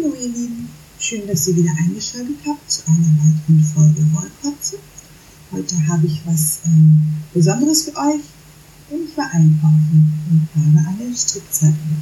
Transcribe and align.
Hallo 0.00 0.14
ihr 0.14 0.28
Lieben, 0.28 0.68
schön, 1.00 1.26
dass 1.26 1.48
ihr 1.48 1.56
wieder 1.56 1.72
eingeschaltet 1.72 2.36
habt 2.46 2.70
zu 2.70 2.82
einer 2.86 2.98
weiteren 2.98 3.64
Folge 3.64 4.06
Wollkotze. 4.12 4.76
Heute 5.50 5.74
habe 5.88 6.06
ich 6.06 6.20
was 6.24 6.58
ähm, 6.66 7.02
Besonderes 7.34 7.84
für 7.84 7.96
euch, 7.96 8.22
denn 8.90 9.04
ich 9.08 9.16
war 9.16 9.28
einkaufen 9.32 10.12
und 10.30 10.48
habe 10.54 10.88
eine 10.88 11.16
Strickzeitung. 11.16 11.96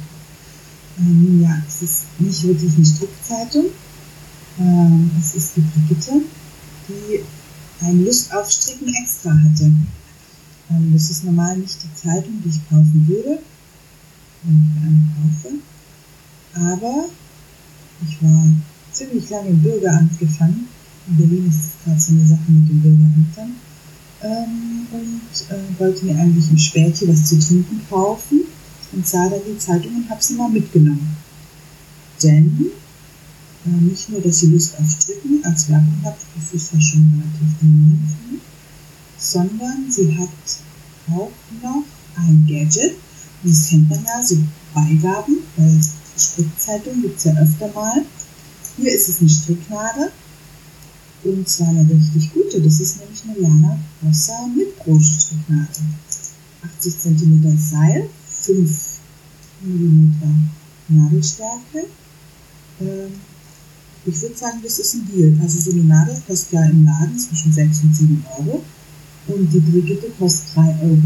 Ähm, 0.99 1.41
ja, 1.41 1.59
es 1.67 1.81
ist 1.81 2.03
nicht 2.19 2.43
wirklich 2.43 2.75
eine 2.75 2.85
Strickzeitung, 2.85 3.65
ähm, 4.59 5.11
es 5.19 5.33
ist 5.35 5.55
die 5.55 5.61
Brigitte, 5.61 6.21
die 6.89 7.85
ein 7.85 8.05
Lust 8.05 8.31
auf 8.33 8.51
Stricken 8.51 8.93
extra 8.93 9.31
hatte. 9.31 9.71
Ähm, 10.69 10.91
das 10.93 11.09
ist 11.09 11.23
normal 11.23 11.57
nicht 11.57 11.79
die 11.81 11.95
Zeitung, 11.95 12.43
die 12.43 12.49
ich 12.49 12.69
kaufen 12.69 13.05
würde, 13.07 13.39
wenn 14.43 14.71
ich 14.75 14.83
eine 14.83 15.01
kaufe. 15.15 15.55
Aber 16.53 17.09
ich 18.05 18.21
war 18.21 18.43
ziemlich 18.91 19.29
lange 19.29 19.49
im 19.49 19.61
Bürgeramt 19.61 20.19
gefangen. 20.19 20.67
In 21.07 21.17
Berlin 21.17 21.47
ist 21.47 21.59
das 21.59 21.83
gerade 21.83 22.01
so 22.01 22.11
eine 22.11 22.27
Sache 22.27 22.51
mit 22.51 22.69
den 22.69 22.81
Bürgerämtern. 22.81 23.55
Ähm, 24.23 24.87
und 24.91 25.49
äh, 25.49 25.79
wollte 25.79 26.05
mir 26.05 26.17
eigentlich 26.17 26.49
im 26.49 26.57
Späti 26.57 27.07
was 27.07 27.25
zu 27.25 27.39
trinken 27.39 27.81
kaufen 27.89 28.41
und 28.91 29.05
sah 29.05 29.29
dann 29.29 29.41
die 29.47 29.57
Zeitung 29.59 29.95
und 29.95 30.09
habe 30.09 30.23
sie 30.23 30.33
mal 30.33 30.49
mitgenommen. 30.49 31.15
Denn 32.23 32.71
äh, 33.65 33.69
nicht 33.69 34.09
nur, 34.09 34.21
dass 34.21 34.39
sie 34.39 34.47
Lust 34.47 34.73
auf 34.79 34.89
Stricken 34.89 35.43
als 35.43 35.69
Werbung 35.69 36.01
hat, 36.03 36.17
das 36.35 36.53
ist 36.53 36.73
ja 36.73 36.81
schon 36.81 37.11
relativ 37.13 37.59
dominierend 37.59 38.09
für 38.09 38.33
mich, 38.33 38.41
sondern 39.19 39.91
sie 39.91 40.17
hat 40.17 40.29
auch 41.11 41.31
noch 41.61 41.83
ein 42.15 42.45
Gadget. 42.47 42.95
Und 43.43 43.51
das 43.51 43.69
kennt 43.69 43.89
man 43.89 44.03
ja, 44.03 44.23
so 44.23 44.37
Beigaben, 44.73 45.37
weil 45.57 45.79
Strickzeitung 46.19 47.01
gibt 47.01 47.17
es 47.17 47.23
ja 47.25 47.33
öfter 47.33 47.69
mal. 47.73 48.03
Hier 48.77 48.93
ist 48.93 49.09
es 49.09 49.19
eine 49.19 49.29
Stricknadel. 49.29 50.11
Und 51.23 51.47
zwar 51.49 51.69
eine 51.69 51.89
richtig 51.89 52.33
gute. 52.33 52.61
Das 52.61 52.79
ist 52.79 52.99
nämlich 52.99 53.23
eine 53.23 53.39
Lana 53.39 53.79
Rossa 54.03 54.47
Mitgroßstricknadel. 54.55 55.83
80 56.77 56.99
cm 56.99 57.57
Seil, 57.57 58.09
5 58.29 58.71
mm 59.61 60.11
Nadelstärke. 60.89 61.87
Ähm, 62.81 63.11
ich 64.05 64.21
würde 64.21 64.37
sagen, 64.37 64.59
das 64.63 64.79
ist 64.79 64.93
ein 64.93 65.07
Deal. 65.11 65.37
Also 65.41 65.59
so 65.59 65.71
eine 65.71 65.83
Nadel 65.83 66.21
kostet 66.25 66.53
ja 66.53 66.65
im 66.65 66.85
Laden 66.85 67.19
zwischen 67.19 67.51
6 67.51 67.83
und 67.83 67.95
7 67.95 68.25
Euro. 68.37 68.63
Und 69.27 69.51
die 69.51 69.59
Brigitte 69.59 70.07
kostet 70.17 70.55
3,20 70.55 70.61
Euro. 70.83 70.97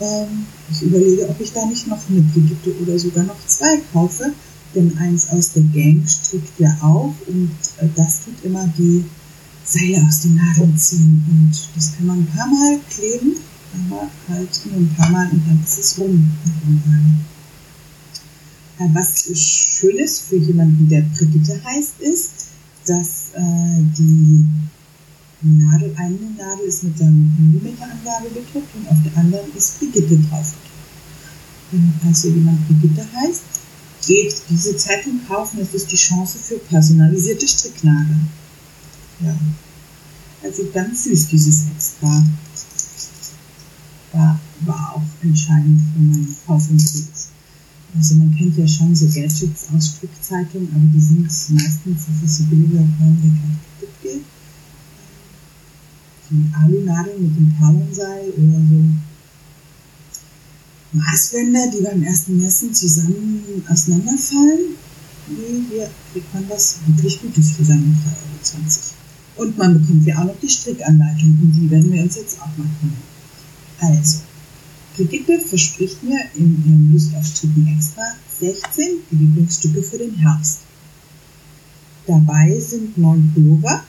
Ähm, 0.00 0.46
ich 0.70 0.82
überlege, 0.82 1.28
ob 1.28 1.40
ich 1.40 1.52
da 1.52 1.64
nicht 1.66 1.86
noch 1.86 2.00
eine 2.08 2.22
Brigitte 2.22 2.74
oder 2.82 2.98
sogar 2.98 3.24
noch 3.24 3.46
zwei 3.46 3.78
kaufe, 3.92 4.32
denn 4.74 4.96
eins 4.98 5.28
aus 5.30 5.52
der 5.52 5.62
Gang 5.62 6.08
strickt 6.08 6.58
ja 6.58 6.76
auch 6.82 7.14
und 7.28 7.50
äh, 7.78 7.88
das 7.94 8.24
tut 8.24 8.34
immer 8.42 8.66
die 8.76 9.04
Seile 9.64 10.04
aus 10.06 10.22
den 10.22 10.34
Nadeln 10.34 10.76
ziehen 10.76 11.24
und 11.30 11.68
das 11.76 11.96
kann 11.96 12.06
man 12.06 12.18
ein 12.18 12.26
paar 12.26 12.48
Mal 12.48 12.78
kleben, 12.90 13.36
aber 13.72 14.08
halt 14.28 14.60
nur 14.66 14.76
ein 14.76 14.94
paar 14.96 15.10
Mal 15.10 15.30
und 15.30 15.42
dann 15.46 15.62
ist 15.64 15.78
es 15.78 15.98
rum. 15.98 16.28
Ja, 18.78 18.86
was 18.92 19.24
schön 19.38 19.96
ist 19.96 20.22
für 20.22 20.36
jemanden, 20.36 20.88
der 20.88 21.02
Brigitte 21.02 21.60
heißt, 21.64 22.00
ist, 22.00 22.30
dass 22.86 23.30
äh, 23.34 23.82
die 23.96 24.44
Nadel, 25.44 25.94
eine 25.96 26.18
Nadel 26.38 26.66
ist 26.66 26.84
mit 26.84 26.98
der 26.98 27.10
Millimeterangabe 27.10 28.30
bedruckt 28.30 28.74
und 28.74 28.88
auf 28.88 28.96
der 29.04 29.16
anderen 29.16 29.54
ist 29.54 29.78
Brigitte 29.78 30.18
drauf. 30.28 30.54
Wenn 31.70 31.92
also 32.06 32.28
jemand 32.28 32.66
Brigitte 32.66 33.06
heißt, 33.14 33.42
geht 34.06 34.34
diese 34.48 34.76
Zeitung 34.76 35.20
kaufen, 35.28 35.58
das 35.60 35.74
ist 35.74 35.90
die 35.92 35.96
Chance 35.96 36.38
für 36.38 36.58
personalisierte 36.58 37.46
Stricknadeln. 37.46 38.28
Ja. 39.20 39.36
Also 40.42 40.64
ganz 40.72 41.04
süß, 41.04 41.28
dieses 41.28 41.66
Extra. 41.74 42.24
War, 44.12 44.40
war 44.60 44.94
auch 44.96 45.24
entscheidend 45.24 45.80
für 45.92 46.00
meinen 46.00 46.36
Kaufimpuls. 46.46 47.28
Also 47.96 48.14
man 48.16 48.34
kennt 48.36 48.56
ja 48.56 48.66
schon 48.66 48.94
so 48.94 49.06
Gadgets 49.06 49.66
aus 49.76 49.96
Strickzeitungen, 49.96 50.68
aber 50.74 50.86
die 50.92 51.00
sind 51.00 51.22
meistens, 51.22 52.06
das 52.06 52.30
ist 52.30 52.38
so 52.38 52.44
billiger 52.44 52.80
Raum, 52.80 53.18
der 53.22 53.30
kaputt 53.30 54.02
geht 54.02 54.33
die 56.34 56.54
Alunadeln 56.54 57.22
mit 57.22 57.36
dem 57.36 57.54
Perlenseil 57.58 58.30
oder 58.30 58.60
so 58.68 58.84
Maßwände, 60.92 61.70
die 61.74 61.82
beim 61.82 62.02
ersten 62.02 62.40
Messen 62.40 62.72
zusammen 62.74 63.64
auseinanderfallen. 63.68 64.76
Nee, 65.28 65.64
hier 65.70 65.90
kriegt 66.12 66.32
man 66.34 66.48
was 66.48 66.78
wirklich 66.86 67.20
Gutes 67.20 67.52
für 67.52 67.64
seine 67.64 67.82
3,20 67.82 68.56
Euro. 68.56 69.48
Und 69.48 69.58
man 69.58 69.80
bekommt 69.80 70.06
ja 70.06 70.18
auch 70.18 70.26
noch 70.26 70.38
die 70.40 70.48
Strickanleitung 70.48 71.38
und 71.42 71.52
die 71.52 71.70
werden 71.70 71.92
wir 71.92 72.02
uns 72.02 72.16
jetzt 72.16 72.40
auch 72.40 72.56
mal 72.56 72.68
kümmern. 72.80 72.96
Also, 73.80 74.20
Brigitte 74.96 75.40
verspricht 75.40 76.02
mir 76.04 76.20
in 76.36 76.62
ihrem 76.64 76.92
Lust 76.92 77.14
auf 77.16 77.26
Stricken 77.26 77.66
extra 77.76 78.02
16 78.38 78.98
Lieblingsstücke 79.10 79.82
für 79.82 79.98
den 79.98 80.14
Herbst. 80.14 80.60
Dabei 82.06 82.60
sind 82.60 82.96
neun 82.98 83.32
Pullover, 83.34 83.82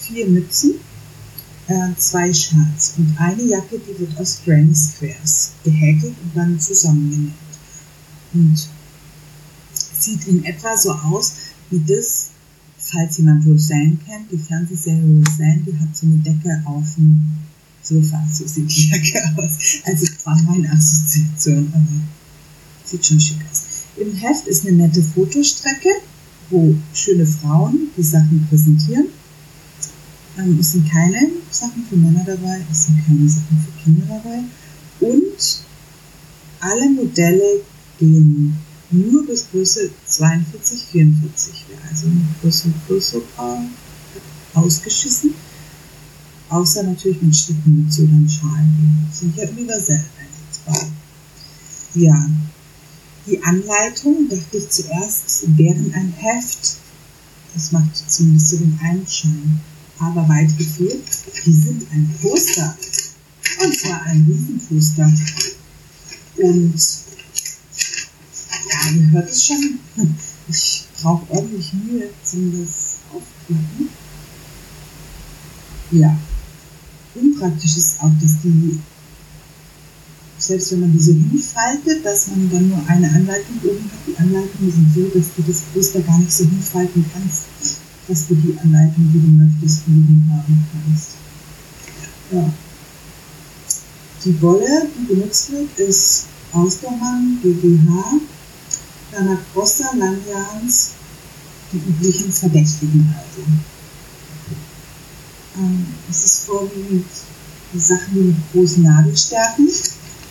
vier 0.00 0.26
Mützen, 0.26 0.74
äh, 1.68 1.94
zwei 1.96 2.32
Schals 2.32 2.94
und 2.98 3.14
eine 3.18 3.42
Jacke, 3.42 3.78
die 3.78 3.98
wird 3.98 4.18
aus 4.18 4.40
Granny 4.44 4.74
Squares 4.74 5.52
gehäkelt 5.64 6.14
und 6.22 6.36
dann 6.36 6.58
zusammengenäht. 6.58 7.32
Und 8.34 8.68
sieht 9.98 10.26
in 10.26 10.44
etwa 10.44 10.76
so 10.76 10.92
aus 10.92 11.34
wie 11.70 11.80
das, 11.80 12.30
falls 12.78 13.18
jemand 13.18 13.46
Roseanne 13.46 13.96
kennt, 14.06 14.30
die 14.32 14.38
Fernsehserie 14.38 15.02
Roseanne, 15.02 15.62
die 15.66 15.78
hat 15.78 15.96
so 15.96 16.06
eine 16.06 16.16
Decke 16.16 16.62
auf 16.64 16.84
dem 16.96 17.22
Sofa, 17.82 18.26
so 18.32 18.46
sieht 18.46 18.70
die 18.70 18.90
Jacke 18.90 19.22
aus. 19.36 19.58
Also 19.84 20.06
das 20.06 20.26
war 20.26 20.42
meine 20.42 20.70
Assoziation, 20.72 21.72
aber 21.72 22.00
sieht 22.84 23.06
schon 23.06 23.20
schick 23.20 23.38
aus. 23.50 23.62
Im 23.96 24.12
Heft 24.14 24.46
ist 24.46 24.66
eine 24.66 24.76
nette 24.76 25.02
Fotostrecke, 25.02 25.90
wo 26.50 26.74
schöne 26.92 27.26
Frauen 27.26 27.88
die 27.96 28.02
Sachen 28.02 28.46
präsentieren 28.48 29.06
ähm, 30.38 30.58
es 30.60 30.72
sind 30.72 30.88
keine 30.90 31.30
Sachen 31.50 31.84
für 31.88 31.96
Männer 31.96 32.24
dabei, 32.24 32.64
es 32.70 32.86
sind 32.86 33.04
keine 33.06 33.28
Sachen 33.28 33.58
für 33.58 33.82
Kinder 33.82 34.06
dabei. 34.08 34.42
Und 35.00 35.62
alle 36.60 36.88
Modelle 36.90 37.62
gehen 37.98 38.56
nur 38.90 39.26
bis 39.26 39.50
Größe 39.50 39.90
42, 40.06 40.84
44. 40.92 41.64
Wer 41.68 41.90
also 41.90 42.06
eine 42.06 42.24
Größe 42.40 42.72
größer 42.86 43.20
war, 43.36 43.64
ausgeschissen. 44.54 45.34
Außer 46.48 46.82
natürlich 46.82 47.22
mit 47.22 47.66
mit 47.66 47.92
so 47.92 48.06
dann 48.06 48.28
Schalen. 48.28 49.08
Die 49.10 49.16
sind 49.16 49.36
ja 49.36 49.48
universell 49.48 50.04
einsetzbar. 50.20 50.88
Ja. 51.94 52.30
Die 53.26 53.42
Anleitung, 53.42 54.28
dachte 54.28 54.58
ich 54.58 54.68
zuerst, 54.68 55.44
wären 55.56 55.94
ein 55.94 56.12
Heft. 56.16 56.76
Das 57.54 57.72
macht 57.72 58.10
zumindest 58.10 58.48
so 58.48 58.56
den 58.58 58.78
Einschein 58.82 59.60
aber 59.98 60.28
weit 60.28 60.56
gefehlt, 60.58 61.04
die 61.44 61.52
sind 61.52 61.86
ein 61.92 62.14
Poster. 62.20 62.76
Und 63.62 63.78
zwar 63.78 64.02
ein 64.02 64.26
Riesenposter. 64.28 65.12
Und 66.36 66.74
ja, 68.68 68.90
ihr 68.96 69.10
hört 69.10 69.30
es 69.30 69.46
schon, 69.46 69.78
ich 70.48 70.84
brauche 71.00 71.30
ordentlich 71.30 71.72
Mühe, 71.72 72.08
um 72.32 72.64
das 72.64 72.96
aufklappen. 73.12 73.88
Ja. 75.92 76.16
Unpraktisch 77.14 77.76
ist 77.76 78.00
auch, 78.00 78.10
dass 78.20 78.40
die, 78.42 78.80
selbst 80.38 80.72
wenn 80.72 80.80
man 80.80 80.92
die 80.92 81.00
so 81.00 81.12
hinfaltet, 81.12 82.04
dass 82.04 82.28
man 82.28 82.50
dann 82.50 82.68
nur 82.70 82.82
eine 82.88 83.10
Anleitung 83.10 83.58
oben 83.62 83.84
hat. 83.84 83.98
Die 84.06 84.16
Anleitungen 84.16 84.72
sind 84.72 84.94
so, 84.94 85.18
dass 85.18 85.34
du 85.36 85.42
das 85.42 85.60
Poster 85.74 86.00
gar 86.00 86.18
nicht 86.18 86.32
so 86.32 86.44
hinfalten 86.44 87.04
kannst 87.12 87.81
dass 88.08 88.26
du 88.26 88.34
die 88.34 88.58
Anleitung, 88.58 89.10
die 89.12 89.20
du 89.20 89.28
möchtest, 89.28 89.86
liegen 89.86 90.28
haben 90.32 90.66
kannst. 90.72 91.10
Ja. 92.32 92.52
Die 94.24 94.42
Wolle, 94.42 94.88
die 94.96 95.14
benutzt 95.14 95.50
wird, 95.52 95.78
ist 95.78 96.26
Ausdauermann, 96.52 97.38
GmbH, 97.42 98.20
Lana 99.12 99.38
Crosser, 99.52 99.96
Langjahns, 99.96 100.90
die 101.72 101.78
üblichen 101.78 102.32
Verdächtigen 102.32 103.14
also. 103.16 103.46
Ähm, 105.58 105.86
es 106.10 106.24
ist 106.24 106.44
vorwiegend 106.44 107.06
Sachen, 107.74 108.14
die 108.14 108.20
mit 108.20 108.52
großen 108.52 108.82
Nadelstärken 108.82 109.68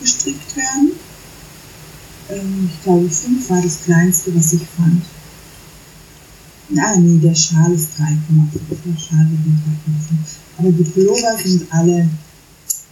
gestrickt 0.00 0.56
werden. 0.56 0.92
Ähm, 2.30 2.70
ich 2.72 2.82
glaube, 2.82 3.08
fünf 3.10 3.50
war 3.50 3.60
das 3.60 3.82
kleinste, 3.84 4.34
was 4.34 4.52
ich 4.52 4.62
fand. 4.76 5.04
Ah, 6.78 6.96
nee, 6.96 7.18
der 7.18 7.34
Schal 7.34 7.72
ist 7.72 7.90
3,5. 7.98 8.60
Der 8.84 8.98
Schal 8.98 9.28
wird 9.30 9.46
mit 9.46 9.56
3,5. 9.56 10.58
Aber 10.58 10.72
die 10.72 10.84
Pullover 10.84 11.36
sind 11.42 11.66
alle 11.70 12.08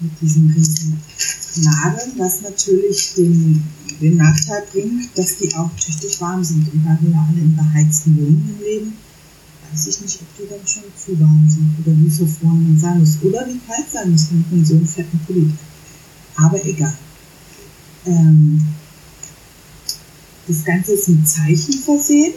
mit 0.01 0.21
diesem 0.21 0.51
riesen 0.51 1.01
Nadeln, 1.57 2.13
was 2.17 2.43
natürlich 2.43 3.15
den, 3.15 3.63
den 4.01 4.17
Nachteil 4.17 4.65
bringt, 4.73 5.17
dass 5.17 5.37
die 5.39 5.55
auch 5.55 5.71
tüchtig 5.77 6.21
warm 6.21 6.45
sind. 6.45 6.73
Und 6.73 6.85
da 6.85 6.99
wir 7.01 7.11
ja 7.11 7.27
alle 7.29 7.41
in 7.41 7.57
beheizten 7.57 8.17
Wohnungen 8.17 8.59
leben, 8.61 8.97
weiß 9.73 9.87
ich 9.87 10.01
nicht, 10.01 10.21
ob 10.21 10.37
die 10.37 10.51
dann 10.51 10.67
schon 10.67 10.85
zu 10.97 11.19
warm 11.21 11.49
sind 11.49 11.75
oder 11.81 11.97
wie 11.99 12.11
verfroren 12.11 12.63
man 12.65 12.79
sein 12.79 13.01
muss. 13.01 13.19
Oder 13.23 13.47
wie 13.47 13.61
kalt 13.67 13.91
sein 13.91 14.11
muss, 14.11 14.29
wenn 14.31 14.45
man 14.51 14.65
so 14.65 14.75
einen 14.75 14.87
fetten 14.87 15.21
Pulli. 15.27 15.51
Aber 16.37 16.65
egal. 16.65 16.97
Ähm, 18.07 18.63
das 20.47 20.65
Ganze 20.65 20.93
ist 20.93 21.09
mit 21.09 21.29
Zeichen 21.29 21.75
versehen. 21.75 22.35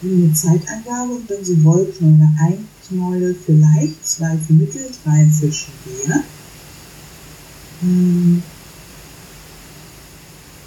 Eine 0.00 0.32
Zeitangabe 0.32 1.12
und 1.12 1.30
dann 1.30 1.44
so 1.44 1.62
Wollknäule. 1.64 2.30
Ein 2.38 2.68
Knäuel 2.86 3.34
für 3.34 3.52
leicht, 3.52 4.06
zwei 4.06 4.38
für 4.46 4.52
mittel, 4.52 4.88
drei 5.04 5.28
für 5.28 5.52
schwer. 5.52 6.22
Ähm, 7.82 8.42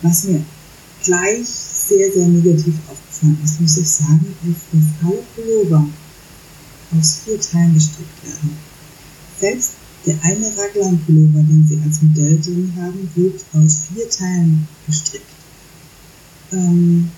was 0.01 0.23
mir 0.25 0.43
gleich 1.03 1.47
sehr, 1.47 2.11
sehr 2.11 2.27
negativ 2.27 2.75
aufgefallen 2.89 3.37
ist, 3.43 3.61
muss 3.61 3.77
ich 3.77 3.89
sagen, 3.89 4.35
ist, 4.43 4.65
dass 4.71 5.07
alle 5.07 5.23
Pullover 5.35 5.87
aus 6.97 7.19
vier 7.23 7.39
Teilen 7.39 7.73
gestrickt 7.73 8.23
werden. 8.23 8.57
Selbst 9.39 9.71
der 10.05 10.15
eine 10.23 10.47
Raglan-Pullover, 10.57 11.43
den 11.43 11.67
Sie 11.67 11.79
als 11.85 12.01
Modell 12.01 12.39
drin 12.41 12.73
haben, 12.77 13.09
wird 13.15 13.39
aus 13.53 13.83
vier 13.93 14.09
Teilen 14.09 14.67
gestrickt. 14.87 15.25
Ähm, 16.51 17.11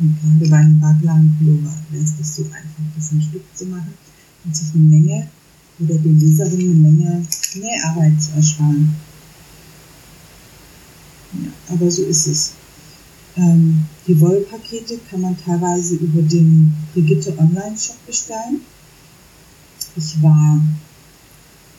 und 0.00 0.18
gerade 0.20 0.50
bei 0.50 0.56
einem 0.56 0.82
Raglan-Pullover 0.82 1.74
wäre 1.90 2.04
es 2.04 2.16
das 2.16 2.36
so 2.36 2.44
einfach, 2.44 2.84
das 2.96 3.12
ein 3.12 3.22
Stück 3.22 3.44
zu 3.54 3.66
machen 3.66 3.94
und 4.44 4.56
sich 4.56 4.74
eine 4.74 4.84
Menge 4.84 5.28
oder 5.78 5.94
den 5.94 6.18
Leserinnen 6.18 6.84
eine 6.84 6.92
Menge 6.92 7.26
Näharbeit 7.54 8.20
zu 8.20 8.32
ersparen. 8.32 8.96
Ja, 11.32 11.74
aber 11.74 11.90
so 11.90 12.02
ist 12.02 12.26
es. 12.26 12.52
Ähm, 13.36 13.84
die 14.06 14.20
Wollpakete 14.20 14.98
kann 15.10 15.20
man 15.20 15.36
teilweise 15.36 15.96
über 15.96 16.22
den 16.22 16.74
Brigitte 16.92 17.38
Online-Shop 17.38 18.06
bestellen. 18.06 18.60
Ich 19.96 20.22
war 20.22 20.60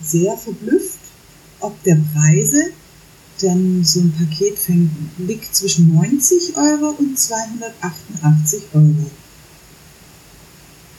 sehr 0.02 0.38
verblüfft, 0.38 1.00
ob 1.60 1.82
der 1.84 1.98
Preise, 2.14 2.72
denn 3.42 3.84
so 3.84 4.02
ein 4.02 4.14
Paket 4.14 4.58
fängt, 4.58 4.92
liegt 5.18 5.56
zwischen 5.56 5.94
90 5.94 6.56
Euro 6.56 6.96
und 6.98 7.18
288 7.18 8.64
Euro. 8.74 9.12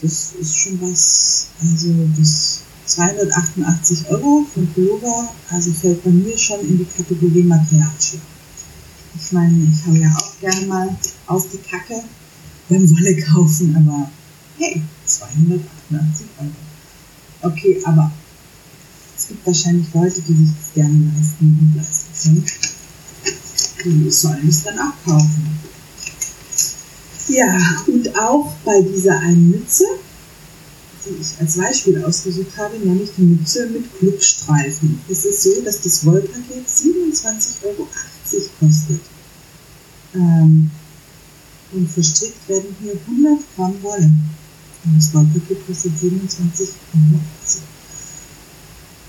Das 0.01 0.33
ist 0.41 0.57
schon 0.57 0.81
was, 0.81 1.49
also 1.61 1.95
das 2.19 2.61
288 2.87 4.09
Euro 4.11 4.45
von 4.53 4.67
Pullover, 4.69 5.33
also 5.51 5.73
fällt 5.73 6.03
bei 6.03 6.11
mir 6.11 6.37
schon 6.37 6.61
in 6.61 6.79
die 6.79 6.85
Kategorie 6.85 7.45
Materialschirm. 7.45 8.21
Ich 9.15 9.33
meine, 9.33 9.65
ich 9.65 9.87
hau 9.87 9.93
ja 9.93 10.15
auch 10.17 10.41
gerne 10.41 10.67
mal 10.67 10.97
auf 11.27 11.47
die 11.51 11.59
Kacke 11.59 12.03
beim 12.69 12.91
Wolle 12.91 13.17
kaufen, 13.23 13.77
aber 13.77 14.11
hey, 14.59 14.83
288 15.07 16.27
Euro. 16.41 17.53
Okay, 17.53 17.81
aber 17.85 18.11
es 19.17 19.29
gibt 19.29 19.47
wahrscheinlich 19.47 19.87
Leute, 19.95 20.21
die 20.23 20.35
sich 20.35 20.49
das 20.49 20.75
gerne 20.75 21.13
leisten 21.15 21.59
und 21.61 21.77
leisten 21.77 22.02
können. 22.23 22.45
Die 23.85 24.11
sollen 24.11 24.49
es 24.49 24.63
dann 24.63 24.79
auch 24.79 25.05
kaufen. 25.05 25.59
Ja, 27.29 27.83
und 27.87 28.19
auch 28.19 28.53
bei 28.65 28.81
dieser 28.83 29.19
einen 29.19 29.51
Mütze 29.51 29.87
die 31.05 31.21
ich 31.21 31.41
als 31.41 31.57
Beispiel 31.57 32.03
ausgesucht 32.05 32.57
habe, 32.57 32.79
nämlich 32.79 33.11
die 33.17 33.23
Mütze 33.23 33.69
mit 33.69 33.85
Glückstreifen. 33.99 35.01
Es 35.09 35.23
so, 35.43 35.61
dass 35.63 35.81
das 35.81 36.05
Wollpaket 36.05 36.67
27,80 36.67 37.65
Euro 37.65 37.89
kostet. 38.61 39.01
Ähm, 40.15 40.71
und 41.73 41.91
verstrickt 41.91 42.49
werden 42.49 42.77
hier 42.83 42.95
100 43.09 43.41
Gramm 43.57 43.83
Wolle. 43.83 44.11
Und 44.85 44.97
das 44.97 45.13
Wollpaket 45.15 45.67
kostet 45.67 45.93
27,80 45.93 46.69
Euro. 46.95 47.21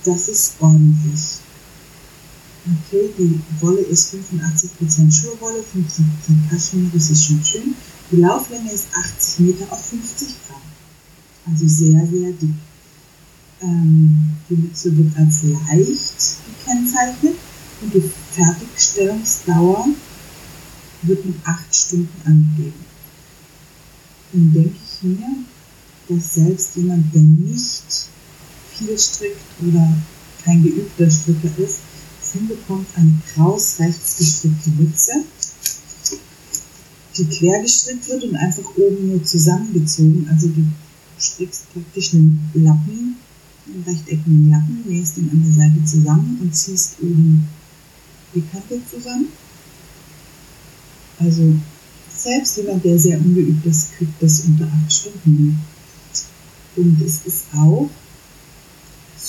Das 0.05 0.27
ist 0.27 0.53
ordentlich. 0.59 1.21
Okay, 2.65 3.09
die 3.17 3.39
Wolle 3.59 3.81
ist 3.81 4.13
85% 4.13 5.11
Schurwolle, 5.11 5.59
15% 5.59 6.49
Kaschmir, 6.49 6.89
das 6.93 7.09
ist 7.09 7.25
schon 7.25 7.43
schön. 7.43 7.75
Die 8.11 8.17
Lauflänge 8.17 8.71
ist 8.71 8.87
80 8.95 9.39
Meter 9.39 9.71
auf 9.71 9.85
50 9.85 10.27
Gramm 10.47 10.61
also 11.45 11.67
sehr, 11.67 12.07
sehr 12.07 12.31
dick. 12.31 12.49
Ähm, 13.61 14.37
die 14.49 14.55
Mütze 14.55 14.95
wird 14.97 15.15
als 15.17 15.43
leicht 15.43 16.37
gekennzeichnet 16.45 17.35
und 17.81 17.93
die 17.93 18.11
Fertigstellungsdauer 18.31 19.87
wird 21.03 21.25
mit 21.25 21.35
8 21.45 21.75
Stunden 21.75 22.21
angegeben. 22.25 22.85
Dann 24.31 24.53
denke 24.53 24.75
ich 24.83 25.03
mir, 25.03 25.29
dass 26.09 26.33
selbst 26.33 26.75
jemand, 26.75 27.13
der 27.13 27.21
nicht 27.21 28.07
viel 28.73 28.97
strickt 28.97 29.39
oder 29.61 29.87
kein 30.43 30.63
geübter 30.63 31.09
Stricker 31.09 31.57
ist, 31.57 31.79
hinbekommt 32.33 32.87
eine 32.95 33.13
kraus 33.33 33.79
rechts 33.79 34.17
gestrickte 34.17 34.69
Mütze, 34.71 35.23
die 37.17 37.25
quer 37.25 37.61
gestrickt 37.61 38.09
wird 38.09 38.23
und 38.23 38.35
einfach 38.35 38.65
oben 38.75 39.09
nur 39.09 39.23
zusammengezogen, 39.23 40.27
also 40.29 40.47
die 40.47 40.65
strickst 41.19 41.71
praktisch 41.73 42.13
einen 42.13 42.49
Lappen, 42.55 43.15
einen 43.67 43.83
rechteckigen 43.83 44.49
Lappen, 44.49 44.83
nähst 44.87 45.17
ihn 45.17 45.29
an 45.31 45.43
der 45.43 45.53
Seite 45.53 45.85
zusammen 45.85 46.39
und 46.41 46.55
ziehst 46.55 46.95
oben 47.01 47.47
die 48.33 48.41
Kante 48.41 48.79
zusammen. 48.89 49.27
Also 51.19 51.55
selbst 52.15 52.57
jemand, 52.57 52.83
der 52.83 52.97
sehr 52.99 53.19
ungeübt 53.19 53.65
ist, 53.65 53.93
kriegt 53.93 54.21
das 54.21 54.41
unter 54.41 54.65
acht 54.65 54.91
Stunden. 54.91 55.59
Und 56.75 57.01
es 57.01 57.25
ist 57.25 57.45
auch 57.55 57.89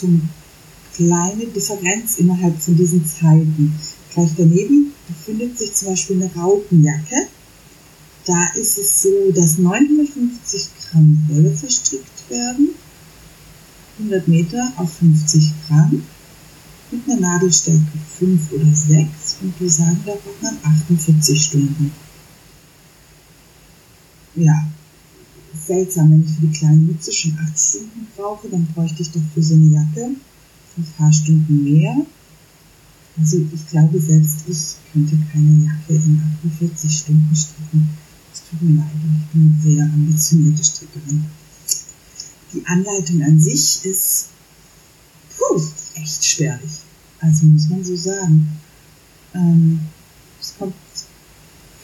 eine 0.03 0.21
kleine 0.95 1.47
Differenz 1.47 2.19
innerhalb 2.19 2.61
von 2.61 2.77
diesen 2.77 3.05
Zeiten. 3.07 3.75
Gleich 4.13 4.31
daneben 4.37 4.93
befindet 5.09 5.59
sich 5.59 5.75
zum 5.75 5.89
Beispiel 5.89 6.23
eine 6.23 6.35
Rautenjacke 6.35 7.29
da 8.25 8.47
ist 8.55 8.79
es 8.79 9.03
so, 9.03 9.33
dass 9.33 9.59
950 9.59 10.69
Gramm 10.91 11.25
Wolle 11.29 11.51
verstrickt 11.51 12.31
werden, 12.31 12.71
100 13.99 14.27
Meter 14.29 14.73
auf 14.77 14.95
50 14.95 15.53
Gramm, 15.69 16.03
mit 16.91 17.09
einer 17.09 17.21
Nadelstärke 17.21 17.99
5 18.19 18.53
oder 18.53 18.75
6 18.75 19.37
und 19.43 19.55
die 19.61 19.69
sagen, 19.69 20.01
da 20.07 20.13
braucht 20.13 20.43
man 20.43 20.57
48 20.63 21.43
Stunden. 21.43 21.93
Ja, 24.37 24.69
seltsam, 25.67 26.11
wenn 26.11 26.25
ich 26.25 26.35
für 26.35 26.47
die 26.47 26.59
kleine 26.59 26.77
Mütze 26.77 27.13
schon 27.13 27.39
8 27.39 27.59
Stunden 27.59 28.07
brauche, 28.17 28.49
dann 28.49 28.67
bräuchte 28.75 29.03
ich 29.03 29.11
doch 29.11 29.21
für 29.35 29.43
so 29.43 29.55
eine 29.55 29.67
Jacke 29.67 30.11
ein 30.77 30.87
paar 30.97 31.13
Stunden 31.13 31.65
mehr. 31.65 31.95
Also 33.17 33.45
ich 33.53 33.67
glaube, 33.69 34.01
selbst 34.01 34.39
ich 34.49 34.77
könnte 34.93 35.17
keine 35.33 35.65
Jacke 35.65 35.95
in 35.95 36.21
48 36.43 36.99
Stunden 36.99 37.35
stricken. 37.35 37.89
Es 38.33 38.43
tut 38.51 38.63
mir 38.63 38.79
leid, 38.79 38.91
ich 38.93 39.33
bin 39.33 39.57
eine 39.63 39.75
sehr 39.75 39.85
ambitionierte 39.85 40.65
Strickerin. 40.65 41.25
Die 42.53 42.67
Anleitung 42.67 43.23
an 43.23 43.39
sich 43.39 43.85
ist 43.85 44.29
puh, 45.37 45.63
echt 45.95 46.25
schwerlich. 46.25 46.73
Also 47.21 47.47
muss 47.47 47.69
man 47.69 47.85
so 47.85 47.97
sagen. 47.97 48.49
Ähm, 49.35 49.81
es 50.41 50.55
kommt 50.59 50.75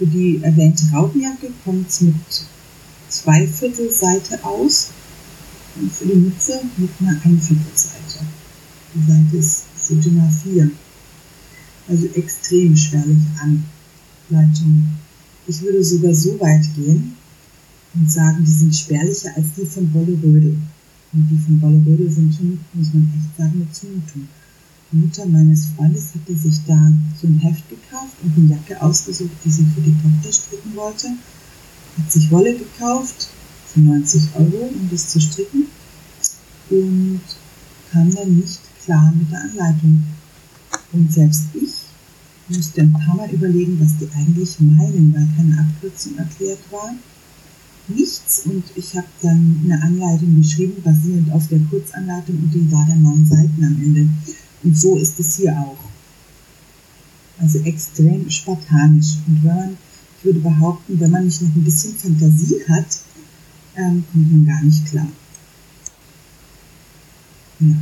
für 0.00 0.06
die 0.06 0.40
erwähnte 0.42 0.84
Rautenjacke 0.92 1.50
kommt 1.62 1.88
es 1.88 2.00
mit 2.00 2.14
zwei 3.08 3.46
Viertel 3.46 3.90
Seite 3.90 4.42
aus 4.42 4.88
und 5.76 5.92
für 5.92 6.06
die 6.06 6.14
Mütze 6.14 6.60
mit 6.78 6.90
einer 7.00 7.20
Einviertelseite. 7.22 7.99
Seite 8.98 9.36
ist 9.36 9.64
dünner 10.04 10.30
4. 10.42 10.70
Also 11.88 12.06
extrem 12.14 12.76
schwerliche 12.76 13.26
Anleitung. 13.40 14.88
Ich 15.46 15.60
würde 15.62 15.84
sogar 15.84 16.14
so 16.14 16.38
weit 16.40 16.64
gehen 16.74 17.16
und 17.94 18.10
sagen, 18.10 18.44
die 18.44 18.50
sind 18.50 18.74
spärlicher 18.74 19.30
als 19.36 19.46
die 19.56 19.66
von 19.66 19.90
Bolle 19.90 20.18
Rödel. 20.22 20.56
Und 21.12 21.28
die 21.28 21.38
von 21.38 21.58
Bolle 21.58 21.82
Rödel 21.86 22.10
sind 22.10 22.34
schon, 22.34 22.60
muss 22.74 22.92
man 22.92 23.08
echt 23.16 23.36
sagen, 23.36 23.54
eine 23.54 23.72
Zumutung. 23.72 24.28
Die 24.92 24.96
Mutter 24.96 25.26
meines 25.26 25.66
Freundes 25.76 26.08
hatte 26.14 26.36
sich 26.36 26.58
da 26.66 26.92
so 27.20 27.26
ein 27.28 27.38
Heft 27.38 27.68
gekauft 27.68 28.16
und 28.22 28.36
eine 28.36 28.50
Jacke 28.50 28.80
ausgesucht, 28.82 29.30
die 29.44 29.50
sie 29.50 29.66
für 29.74 29.80
die 29.80 29.94
Tochter 30.02 30.32
stricken 30.32 30.74
wollte. 30.74 31.08
Hat 31.96 32.12
sich 32.12 32.30
Wolle 32.30 32.56
gekauft 32.56 33.28
für 33.66 33.80
90 33.80 34.22
Euro, 34.34 34.70
um 34.72 34.88
das 34.90 35.08
zu 35.08 35.20
stricken. 35.20 35.66
Und 36.70 37.20
kam 37.92 38.14
dann 38.14 38.36
nicht 38.36 38.60
klar 38.84 39.12
mit 39.16 39.30
der 39.30 39.42
Anleitung. 39.42 40.02
Und 40.92 41.12
selbst 41.12 41.44
ich 41.54 41.70
musste 42.48 42.82
ein 42.82 42.92
paar 42.92 43.14
Mal 43.14 43.30
überlegen, 43.30 43.78
was 43.80 43.96
die 43.98 44.08
eigentlich 44.14 44.58
meinen, 44.60 45.14
weil 45.14 45.28
keine 45.36 45.58
Abkürzung 45.60 46.18
erklärt 46.18 46.60
war. 46.70 46.94
Nichts 47.88 48.42
und 48.44 48.64
ich 48.76 48.96
habe 48.96 49.06
dann 49.22 49.60
eine 49.64 49.82
Anleitung 49.82 50.36
geschrieben, 50.36 50.82
basierend 50.82 51.32
auf 51.32 51.48
der 51.48 51.60
Kurzanleitung 51.70 52.36
und 52.36 52.54
die 52.54 52.70
war 52.70 52.86
neun 52.86 53.26
Seiten 53.26 53.64
am 53.64 53.80
Ende. 53.82 54.08
Und 54.62 54.78
so 54.78 54.96
ist 54.96 55.18
es 55.18 55.36
hier 55.36 55.58
auch. 55.58 55.78
Also 57.38 57.58
extrem 57.60 58.28
spartanisch. 58.30 59.16
Und 59.26 59.42
wenn 59.42 59.56
man, 59.56 59.78
ich 60.18 60.24
würde 60.24 60.40
behaupten, 60.40 61.00
wenn 61.00 61.10
man 61.10 61.24
nicht 61.24 61.40
noch 61.42 61.54
ein 61.54 61.64
bisschen 61.64 61.96
Fantasie 61.96 62.60
hat, 62.68 63.00
ähm, 63.76 64.04
kommt 64.12 64.30
man 64.30 64.46
gar 64.46 64.62
nicht 64.62 64.86
klar. 64.86 65.08
Ja. 67.60 67.76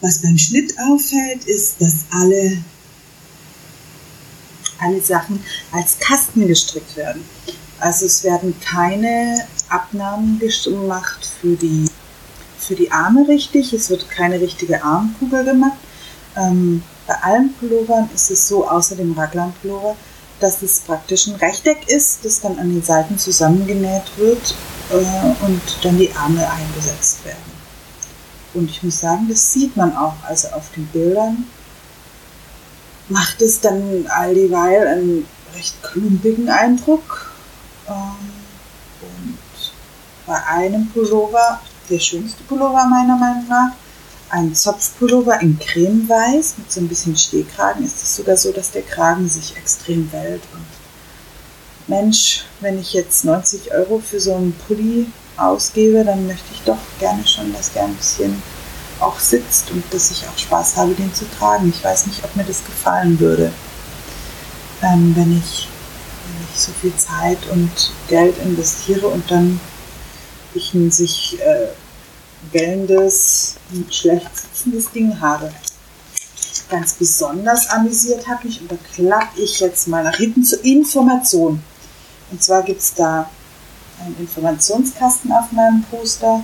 Was 0.00 0.18
beim 0.18 0.38
Schnitt 0.38 0.74
auffällt, 0.78 1.44
ist, 1.46 1.80
dass 1.80 2.04
alle, 2.12 2.62
alle 4.80 5.00
Sachen 5.00 5.42
als 5.72 5.98
Kasten 5.98 6.46
gestrickt 6.46 6.96
werden. 6.96 7.24
Also 7.80 8.06
es 8.06 8.22
werden 8.24 8.54
keine 8.60 9.46
Abnahmen 9.68 10.38
gemacht 10.38 11.28
für 11.40 11.56
die, 11.56 11.86
für 12.58 12.74
die 12.74 12.90
Arme 12.90 13.26
richtig. 13.26 13.72
Es 13.72 13.90
wird 13.90 14.08
keine 14.10 14.40
richtige 14.40 14.82
Armkugel 14.82 15.44
gemacht. 15.44 15.78
Ähm, 16.36 16.82
bei 17.06 17.14
allen 17.22 17.54
Pullovern 17.54 18.08
ist 18.14 18.30
es 18.30 18.46
so, 18.46 18.68
außer 18.68 18.94
dem 18.94 19.12
Raglan-Pullover, 19.12 19.96
dass 20.40 20.62
es 20.62 20.80
praktisch 20.80 21.26
ein 21.26 21.36
Rechteck 21.36 21.88
ist, 21.88 22.24
das 22.24 22.40
dann 22.40 22.58
an 22.58 22.70
den 22.70 22.82
Seiten 22.82 23.18
zusammengenäht 23.18 24.04
wird 24.16 24.54
äh, 24.90 25.44
und 25.44 25.60
dann 25.82 25.98
die 25.98 26.12
Arme 26.12 26.48
eingesetzt 26.50 27.24
werden. 27.24 27.47
Und 28.54 28.70
ich 28.70 28.82
muss 28.82 29.00
sagen, 29.00 29.26
das 29.28 29.52
sieht 29.52 29.76
man 29.76 29.96
auch. 29.96 30.14
Also 30.26 30.48
auf 30.48 30.70
den 30.74 30.86
Bildern 30.86 31.44
macht 33.08 33.42
es 33.42 33.60
dann 33.60 34.06
all 34.08 34.34
dieweil 34.34 34.86
einen 34.86 35.26
recht 35.54 35.82
klumpigen 35.82 36.48
Eindruck. 36.48 37.32
Ähm, 37.88 37.94
und 39.00 39.38
bei 40.26 40.44
einem 40.46 40.88
Pullover, 40.88 41.60
der 41.88 41.98
schönste 41.98 42.42
Pullover 42.44 42.86
meiner 42.86 43.16
Meinung 43.16 43.46
nach, 43.48 43.72
ein 44.30 44.54
Zopfpullover 44.54 45.40
in 45.40 45.58
cremeweiß 45.58 46.58
mit 46.58 46.70
so 46.70 46.80
ein 46.80 46.88
bisschen 46.88 47.16
Stehkragen, 47.16 47.84
ist 47.84 48.02
es 48.02 48.16
sogar 48.16 48.36
so, 48.36 48.52
dass 48.52 48.70
der 48.70 48.82
Kragen 48.82 49.26
sich 49.28 49.56
extrem 49.56 50.12
wellt. 50.12 50.42
Und 50.52 50.66
Mensch, 51.86 52.44
wenn 52.60 52.78
ich 52.78 52.92
jetzt 52.92 53.24
90 53.24 53.72
Euro 53.72 54.00
für 54.00 54.20
so 54.20 54.34
einen 54.34 54.52
Pulli 54.52 55.06
ausgebe, 55.38 56.04
dann 56.04 56.26
möchte 56.26 56.52
ich 56.52 56.62
doch 56.62 56.78
gerne 56.98 57.26
schon, 57.26 57.52
dass 57.52 57.72
der 57.72 57.84
ein 57.84 57.94
bisschen 57.94 58.42
auch 59.00 59.18
sitzt 59.18 59.70
und 59.70 59.82
dass 59.90 60.10
ich 60.10 60.26
auch 60.26 60.36
Spaß 60.36 60.76
habe, 60.76 60.94
den 60.94 61.14
zu 61.14 61.24
tragen. 61.38 61.72
Ich 61.74 61.84
weiß 61.84 62.06
nicht, 62.06 62.24
ob 62.24 62.34
mir 62.36 62.44
das 62.44 62.64
gefallen 62.64 63.18
würde, 63.20 63.52
ähm, 64.82 65.14
wenn, 65.16 65.38
ich, 65.38 65.68
wenn 66.26 66.46
ich 66.52 66.60
so 66.60 66.72
viel 66.80 66.94
Zeit 66.96 67.38
und 67.50 67.70
Geld 68.08 68.36
investiere 68.38 69.06
und 69.06 69.30
dann 69.30 69.60
ich 70.54 70.74
ein 70.74 70.90
sich 70.90 71.38
äh, 71.40 71.68
wellendes, 72.52 73.56
schlecht 73.90 74.30
sitzendes 74.36 74.90
Ding 74.90 75.20
habe. 75.20 75.52
Ganz 76.70 76.94
besonders 76.94 77.70
amüsiert 77.70 78.26
hat 78.26 78.44
mich, 78.44 78.60
und 78.60 78.70
da 78.70 78.76
klappe 78.94 79.40
ich 79.40 79.60
jetzt 79.60 79.88
mal 79.88 80.04
nach 80.04 80.16
hinten 80.16 80.44
zur 80.44 80.62
Information. 80.64 81.62
Und 82.30 82.42
zwar 82.42 82.62
gibt 82.62 82.80
es 82.80 82.94
da 82.94 83.30
einen 84.04 84.16
Informationskasten 84.18 85.32
auf 85.32 85.52
meinem 85.52 85.82
Poster 85.90 86.42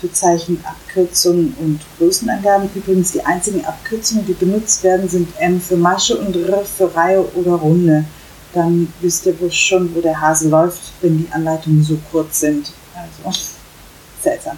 für 0.00 0.12
Zeichen, 0.12 0.62
Abkürzungen 0.64 1.54
und 1.60 1.80
Größenangaben. 1.98 2.68
Übrigens 2.74 3.12
die 3.12 3.24
einzigen 3.24 3.64
Abkürzungen, 3.64 4.26
die 4.26 4.34
benutzt 4.34 4.82
werden, 4.84 5.08
sind 5.08 5.28
M 5.38 5.60
für 5.60 5.76
Masche 5.76 6.18
und 6.18 6.36
R 6.36 6.64
für 6.64 6.94
Reihe 6.94 7.24
oder 7.34 7.52
Runde. 7.52 8.04
Dann 8.52 8.92
wisst 9.00 9.26
ihr 9.26 9.38
wohl 9.40 9.50
schon, 9.50 9.94
wo 9.94 10.00
der 10.00 10.20
Hase 10.20 10.48
läuft, 10.48 10.80
wenn 11.00 11.18
die 11.18 11.32
Anleitungen 11.32 11.82
so 11.82 11.98
kurz 12.10 12.40
sind. 12.40 12.72
Also 12.94 13.38
seltsam. 14.22 14.56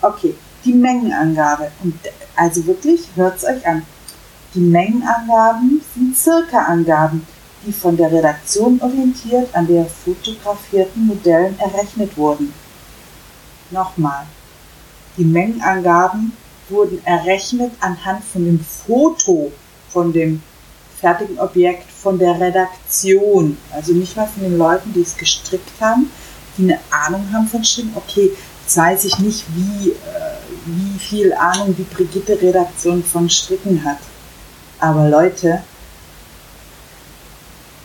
Okay, 0.00 0.34
die 0.64 0.72
Mengenangabe. 0.72 1.70
Und 1.82 1.94
also 2.36 2.66
wirklich, 2.66 3.08
hört 3.16 3.36
es 3.36 3.44
euch 3.44 3.66
an. 3.66 3.82
Die 4.54 4.60
Mengenangaben 4.60 5.82
sind 5.94 6.16
Circa-Angaben 6.16 7.26
die 7.66 7.72
von 7.72 7.96
der 7.96 8.10
Redaktion 8.10 8.80
orientiert 8.80 9.54
an 9.54 9.66
der 9.66 9.84
fotografierten 9.84 11.06
Modellen 11.06 11.58
errechnet 11.58 12.16
wurden. 12.16 12.52
Nochmal. 13.70 14.26
Die 15.16 15.24
Mengenangaben 15.24 16.32
wurden 16.68 17.04
errechnet 17.04 17.72
anhand 17.80 18.24
von 18.24 18.44
dem 18.44 18.60
Foto 18.60 19.52
von 19.88 20.12
dem 20.12 20.42
fertigen 21.00 21.38
Objekt 21.38 21.90
von 21.90 22.18
der 22.18 22.38
Redaktion. 22.38 23.56
Also 23.72 23.92
nicht 23.92 24.16
mal 24.16 24.26
von 24.26 24.42
den 24.42 24.58
Leuten, 24.58 24.92
die 24.92 25.02
es 25.02 25.16
gestrickt 25.16 25.80
haben, 25.80 26.10
die 26.56 26.64
eine 26.64 26.78
Ahnung 26.90 27.26
haben 27.32 27.46
von 27.46 27.64
Stricken. 27.64 27.92
Okay, 27.94 28.32
jetzt 28.62 28.76
weiß 28.76 29.04
ich 29.04 29.18
nicht, 29.18 29.44
wie, 29.54 29.90
äh, 29.90 29.94
wie 30.66 30.98
viel 30.98 31.32
Ahnung 31.32 31.74
die 31.76 31.84
Brigitte-Redaktion 31.84 33.02
von 33.04 33.30
Stricken 33.30 33.84
hat. 33.84 33.98
Aber 34.80 35.08
Leute, 35.08 35.62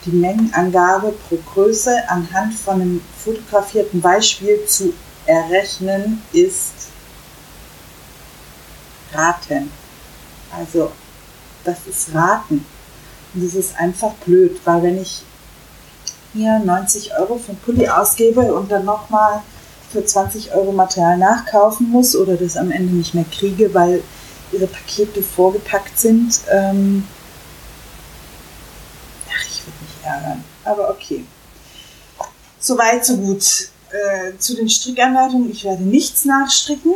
die 0.05 0.11
Mengenangabe 0.11 1.13
pro 1.27 1.37
Größe 1.53 2.09
anhand 2.09 2.53
von 2.53 2.81
einem 2.81 3.01
fotografierten 3.23 4.01
Beispiel 4.01 4.65
zu 4.65 4.93
errechnen 5.25 6.21
ist 6.33 6.73
Raten. 9.13 9.71
Also 10.57 10.91
das 11.63 11.77
ist 11.87 12.13
Raten. 12.13 12.65
Und 13.33 13.45
das 13.45 13.55
ist 13.55 13.77
einfach 13.79 14.11
blöd, 14.25 14.59
weil 14.65 14.83
wenn 14.83 15.01
ich 15.01 15.23
hier 16.33 16.59
90 16.59 17.17
Euro 17.19 17.37
für 17.37 17.51
einen 17.51 17.59
Pulli 17.59 17.87
ausgebe 17.87 18.53
und 18.53 18.71
dann 18.71 18.85
nochmal 18.85 19.41
für 19.91 20.03
20 20.03 20.53
Euro 20.53 20.71
Material 20.71 21.17
nachkaufen 21.17 21.89
muss 21.89 22.15
oder 22.15 22.35
das 22.35 22.57
am 22.57 22.71
Ende 22.71 22.93
nicht 22.93 23.13
mehr 23.13 23.25
kriege, 23.31 23.73
weil 23.73 24.03
ihre 24.51 24.67
Pakete 24.67 25.21
vorgepackt 25.21 25.99
sind, 25.99 26.41
ähm, 26.51 27.07
ärgern. 30.13 30.43
Aber 30.63 30.89
okay. 30.89 31.25
Soweit, 32.59 33.05
so 33.05 33.17
gut. 33.17 33.69
Äh, 33.89 34.37
zu 34.39 34.55
den 34.55 34.69
Strickanleitungen, 34.69 35.51
ich 35.51 35.63
werde 35.63 35.83
nichts 35.83 36.25
nachstricken. 36.25 36.93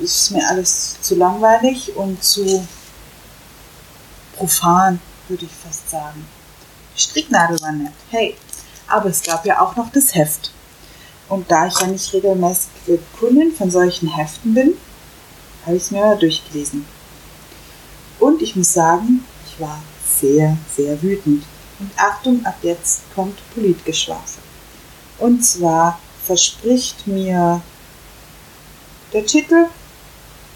Das 0.00 0.10
ist 0.10 0.30
mir 0.30 0.46
alles 0.48 1.00
zu 1.00 1.16
langweilig 1.16 1.96
und 1.96 2.22
zu 2.22 2.66
profan, 4.36 5.00
würde 5.28 5.46
ich 5.46 5.50
fast 5.50 5.90
sagen. 5.90 6.24
Die 6.96 7.00
Stricknadel 7.00 7.60
war 7.60 7.72
nett. 7.72 7.92
Hey, 8.10 8.36
aber 8.86 9.08
es 9.08 9.22
gab 9.22 9.44
ja 9.44 9.60
auch 9.60 9.74
noch 9.76 9.90
das 9.90 10.14
Heft. 10.14 10.52
Und 11.28 11.50
da 11.50 11.66
ich 11.66 11.80
ja 11.80 11.86
nicht 11.86 12.12
regelmäßig 12.12 12.68
Kundin 13.18 13.52
von 13.52 13.70
solchen 13.70 14.08
Heften 14.14 14.54
bin, 14.54 14.74
habe 15.64 15.76
ich 15.76 15.84
es 15.84 15.90
mir 15.90 16.00
mal 16.00 16.18
durchgelesen. 16.18 16.84
Und 18.20 18.42
ich 18.42 18.54
muss 18.54 18.72
sagen, 18.72 19.24
ich 19.46 19.60
war 19.60 19.82
sehr, 20.06 20.56
sehr 20.76 21.00
wütend. 21.02 21.44
Und 21.84 21.90
Achtung, 21.98 22.46
ab 22.46 22.56
jetzt 22.62 23.02
kommt 23.14 23.38
Politgeschwafel. 23.52 24.42
Und 25.18 25.44
zwar 25.44 25.98
verspricht 26.24 27.06
mir 27.06 27.60
der 29.12 29.26
Titel 29.26 29.66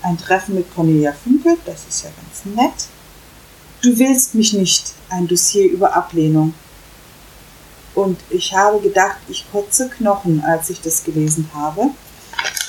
ein 0.01 0.17
Treffen 0.17 0.55
mit 0.55 0.75
Cornelia 0.75 1.13
Funke, 1.13 1.59
das 1.67 1.85
ist 1.87 2.05
ja 2.05 2.11
ganz 2.17 2.57
nett. 2.57 2.87
Du 3.83 3.99
willst 3.99 4.35
mich 4.35 4.55
nicht, 4.55 4.95
ein 5.11 5.29
Dossier 5.29 5.71
über 5.71 5.95
Ablehnung. 5.95 6.55
Und 7.95 8.19
ich 8.31 8.55
habe 8.55 8.81
gedacht, 8.81 9.19
ich 9.29 9.45
kotze 9.53 9.91
Knochen, 9.91 10.43
als 10.43 10.71
ich 10.71 10.81
das 10.81 11.05
gelesen 11.05 11.51
habe. 11.53 11.91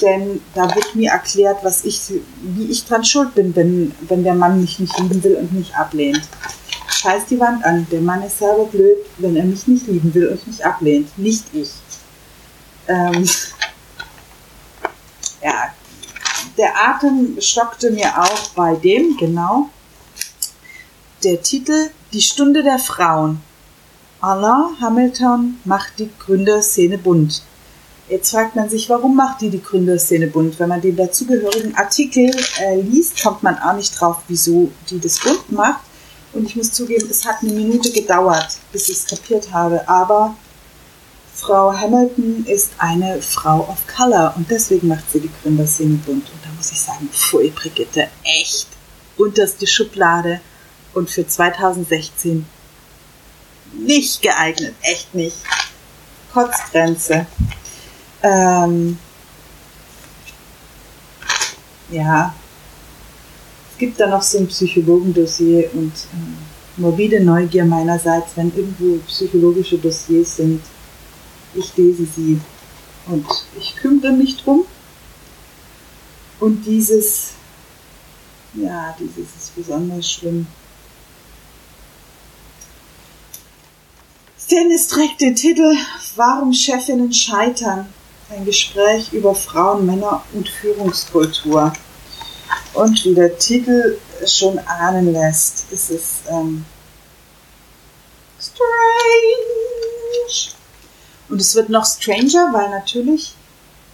Denn 0.01 0.41
da 0.53 0.63
wird 0.75 0.95
mir 0.95 1.11
erklärt, 1.11 1.63
was 1.63 1.85
ich, 1.85 2.01
wie 2.41 2.65
ich 2.65 2.85
dran 2.85 3.05
schuld 3.05 3.35
bin, 3.35 3.55
wenn, 3.55 3.95
wenn 4.01 4.25
der 4.25 4.35
Mann 4.35 4.59
mich 4.59 4.79
nicht 4.79 4.99
lieben 4.99 5.23
will 5.23 5.35
und 5.35 5.53
mich 5.53 5.73
ablehnt 5.75 6.27
scheiß 6.99 7.25
die 7.29 7.39
Wand 7.39 7.63
an. 7.63 7.87
Der 7.91 8.01
Mann 8.01 8.21
ist 8.23 8.39
selber 8.39 8.65
blöd, 8.65 8.97
wenn 9.17 9.35
er 9.35 9.45
mich 9.45 9.67
nicht 9.67 9.87
lieben 9.87 10.13
will 10.13 10.27
und 10.27 10.45
mich 10.47 10.65
ablehnt. 10.65 11.17
Nicht 11.17 11.45
ich. 11.53 11.71
Ähm, 12.87 13.23
ja, 15.43 15.73
der 16.57 16.73
Atem 16.75 17.37
stockte 17.39 17.91
mir 17.91 18.21
auch 18.21 18.49
bei 18.49 18.75
dem, 18.75 19.15
genau. 19.17 19.69
Der 21.23 21.41
Titel 21.41 21.89
Die 22.11 22.21
Stunde 22.21 22.63
der 22.63 22.79
Frauen. 22.79 23.41
Alain 24.21 24.81
Hamilton 24.81 25.59
macht 25.63 25.99
die 25.99 26.09
Gründerszene 26.19 26.97
bunt. 26.97 27.43
Jetzt 28.09 28.31
fragt 28.31 28.55
man 28.55 28.67
sich, 28.67 28.89
warum 28.89 29.15
macht 29.15 29.39
die 29.41 29.49
die 29.49 29.61
Gründerszene 29.61 30.27
bunt? 30.27 30.59
Wenn 30.59 30.67
man 30.67 30.81
den 30.81 30.95
dazugehörigen 30.95 31.77
Artikel 31.77 32.31
äh, 32.59 32.81
liest, 32.81 33.21
kommt 33.21 33.43
man 33.43 33.57
auch 33.59 33.75
nicht 33.75 33.99
drauf, 33.99 34.17
wieso 34.27 34.71
die 34.89 34.99
das 34.99 35.19
bunt 35.19 35.51
macht. 35.51 35.81
Und 36.33 36.45
ich 36.45 36.55
muss 36.55 36.71
zugeben, 36.71 37.07
es 37.09 37.25
hat 37.25 37.41
eine 37.41 37.53
Minute 37.53 37.91
gedauert, 37.91 38.57
bis 38.71 38.89
ich 38.89 38.97
es 38.97 39.07
kapiert 39.07 39.51
habe. 39.51 39.87
Aber 39.87 40.35
Frau 41.35 41.73
Hamilton 41.73 42.45
ist 42.45 42.71
eine 42.77 43.21
Frau 43.21 43.61
of 43.69 43.77
Color 43.87 44.33
und 44.35 44.49
deswegen 44.51 44.89
macht 44.89 45.09
sie 45.11 45.21
die 45.21 45.31
Gründerszene 45.41 45.95
bunt. 46.05 46.29
Und 46.29 46.43
da 46.43 46.49
muss 46.55 46.71
ich 46.71 46.79
sagen, 46.79 47.09
pfui, 47.11 47.49
Brigitte, 47.49 48.09
echt 48.23 48.67
unterste 49.17 49.65
Schublade 49.65 50.41
und 50.93 51.09
für 51.09 51.25
2016 51.25 52.45
nicht 53.73 54.21
geeignet, 54.21 54.75
echt 54.81 55.13
nicht. 55.13 55.37
Kotzgrenze. 56.33 57.25
Ähm, 58.21 58.99
ja, 61.89 62.33
gibt 63.79 63.99
da 63.99 64.07
noch 64.07 64.21
so 64.21 64.37
ein 64.37 64.47
Psychologendossier 64.47 65.71
und 65.73 65.93
äh, 65.93 66.79
morbide 66.79 67.23
Neugier 67.23 67.65
meinerseits, 67.65 68.33
wenn 68.35 68.55
irgendwo 68.55 68.99
psychologische 69.07 69.77
Dossiers 69.77 70.35
sind. 70.35 70.61
Ich 71.55 71.75
lese 71.75 72.05
sie 72.05 72.39
und 73.07 73.25
ich 73.57 73.75
kümmere 73.75 74.11
mich 74.11 74.37
drum. 74.37 74.65
Und 76.39 76.65
dieses, 76.65 77.31
ja, 78.53 78.95
dieses 78.99 79.35
ist 79.35 79.55
besonders 79.55 80.09
schlimm. 80.09 80.45
Dennis 84.51 84.87
trägt 84.87 85.21
den 85.21 85.35
Titel 85.35 85.75
Warum 86.15 86.53
Chefinnen 86.53 87.13
scheitern. 87.13 87.87
Ein 88.29 88.45
Gespräch 88.45 89.13
über 89.13 89.35
Frauen, 89.35 89.85
Männer 89.85 90.23
und 90.33 90.49
Führungskultur. 90.49 91.73
Und 92.79 93.03
wie 93.03 93.13
der 93.13 93.37
Titel 93.37 93.97
schon 94.25 94.57
ahnen 94.59 95.11
lässt, 95.11 95.69
ist 95.69 95.91
es 95.91 96.21
ähm, 96.29 96.63
strange. 98.39 98.63
Und 101.27 101.41
es 101.41 101.55
wird 101.55 101.67
noch 101.67 101.85
stranger, 101.85 102.51
weil 102.53 102.69
natürlich 102.69 103.35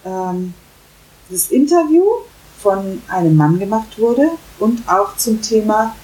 ähm, 0.06 0.54
das 1.32 1.48
Interview 1.48 2.04
von 2.62 3.01
einem 3.08 3.36
Mann 3.36 3.58
gemacht 3.58 3.98
wurde 3.98 4.30
und 4.60 4.88
auch 4.88 5.18
zum 5.18 5.42
Thema 5.42 5.96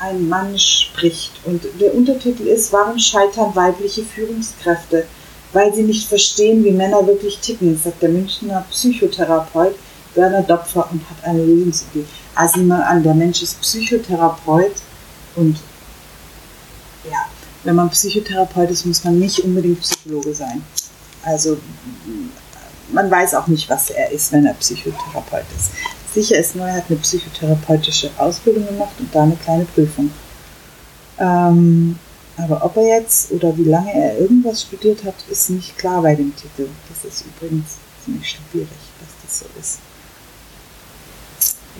ein 0.00 0.28
Mann 0.28 0.58
spricht. 0.58 1.32
Und 1.46 1.62
der 1.80 1.94
Untertitel 1.94 2.46
ist, 2.46 2.74
warum 2.74 2.98
scheitern 2.98 3.56
weibliche 3.56 4.02
Führungskräfte? 4.02 5.06
Weil 5.54 5.72
sie 5.72 5.84
nicht 5.84 6.06
verstehen, 6.06 6.62
wie 6.62 6.72
Männer 6.72 7.06
wirklich 7.06 7.38
ticken, 7.38 7.80
sagt 7.82 8.02
der 8.02 8.10
Münchner 8.10 8.66
Psychotherapeut 8.70 9.76
Werner 10.14 10.42
Dopfer 10.42 10.88
und 10.90 11.02
hat 11.10 11.24
eine 11.24 11.44
Lösungsidee. 11.44 12.04
Also 12.34 12.60
mal 12.60 12.82
an, 12.82 13.02
der 13.02 13.14
Mensch 13.14 13.42
ist 13.42 13.60
Psychotherapeut 13.60 14.74
und 15.36 15.58
ja, 17.10 17.26
wenn 17.64 17.74
man 17.74 17.90
Psychotherapeut 17.90 18.70
ist, 18.70 18.86
muss 18.86 19.04
man 19.04 19.18
nicht 19.18 19.40
unbedingt 19.40 19.80
Psychologe 19.80 20.34
sein. 20.34 20.62
Also 21.22 21.58
man 22.92 23.10
weiß 23.10 23.34
auch 23.34 23.46
nicht, 23.46 23.68
was 23.68 23.90
er 23.90 24.10
ist, 24.10 24.32
wenn 24.32 24.46
er 24.46 24.54
Psychotherapeut 24.54 25.46
ist. 25.56 25.70
Sicher 26.14 26.38
ist 26.38 26.54
nur, 26.54 26.66
er 26.66 26.76
hat 26.76 26.84
eine 26.88 26.98
psychotherapeutische 26.98 28.10
Ausbildung 28.18 28.66
gemacht 28.66 28.92
und 28.98 29.12
da 29.12 29.24
eine 29.24 29.36
kleine 29.36 29.64
Prüfung. 29.64 30.10
Ähm, 31.18 31.98
aber 32.36 32.64
ob 32.64 32.76
er 32.76 33.00
jetzt 33.00 33.30
oder 33.30 33.56
wie 33.56 33.64
lange 33.64 33.92
er 33.92 34.18
irgendwas 34.18 34.62
studiert 34.62 35.04
hat, 35.04 35.14
ist 35.30 35.50
nicht 35.50 35.78
klar 35.78 36.02
bei 36.02 36.14
dem 36.14 36.34
Titel. 36.36 36.68
Das 36.88 37.04
ist 37.10 37.24
übrigens 37.26 37.76
ziemlich 38.04 38.28
schwierig, 38.28 38.68
dass 39.00 39.08
das 39.22 39.38
so 39.40 39.46
ist. 39.58 39.78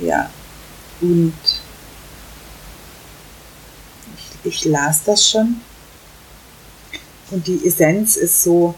Ja, 0.00 0.30
und 1.00 1.34
ich, 4.16 4.52
ich 4.52 4.64
las 4.64 5.04
das 5.04 5.28
schon. 5.28 5.60
Und 7.30 7.46
die 7.46 7.66
Essenz 7.66 8.16
ist 8.16 8.42
so, 8.42 8.74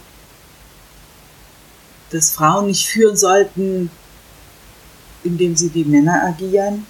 dass 2.11 2.30
Frauen 2.30 2.66
nicht 2.66 2.87
führen 2.87 3.16
sollten, 3.16 3.90
indem 5.25 5.56
sie 5.56 5.73
wie 5.75 5.85
Männer 5.85 6.23
agieren, 6.25 6.87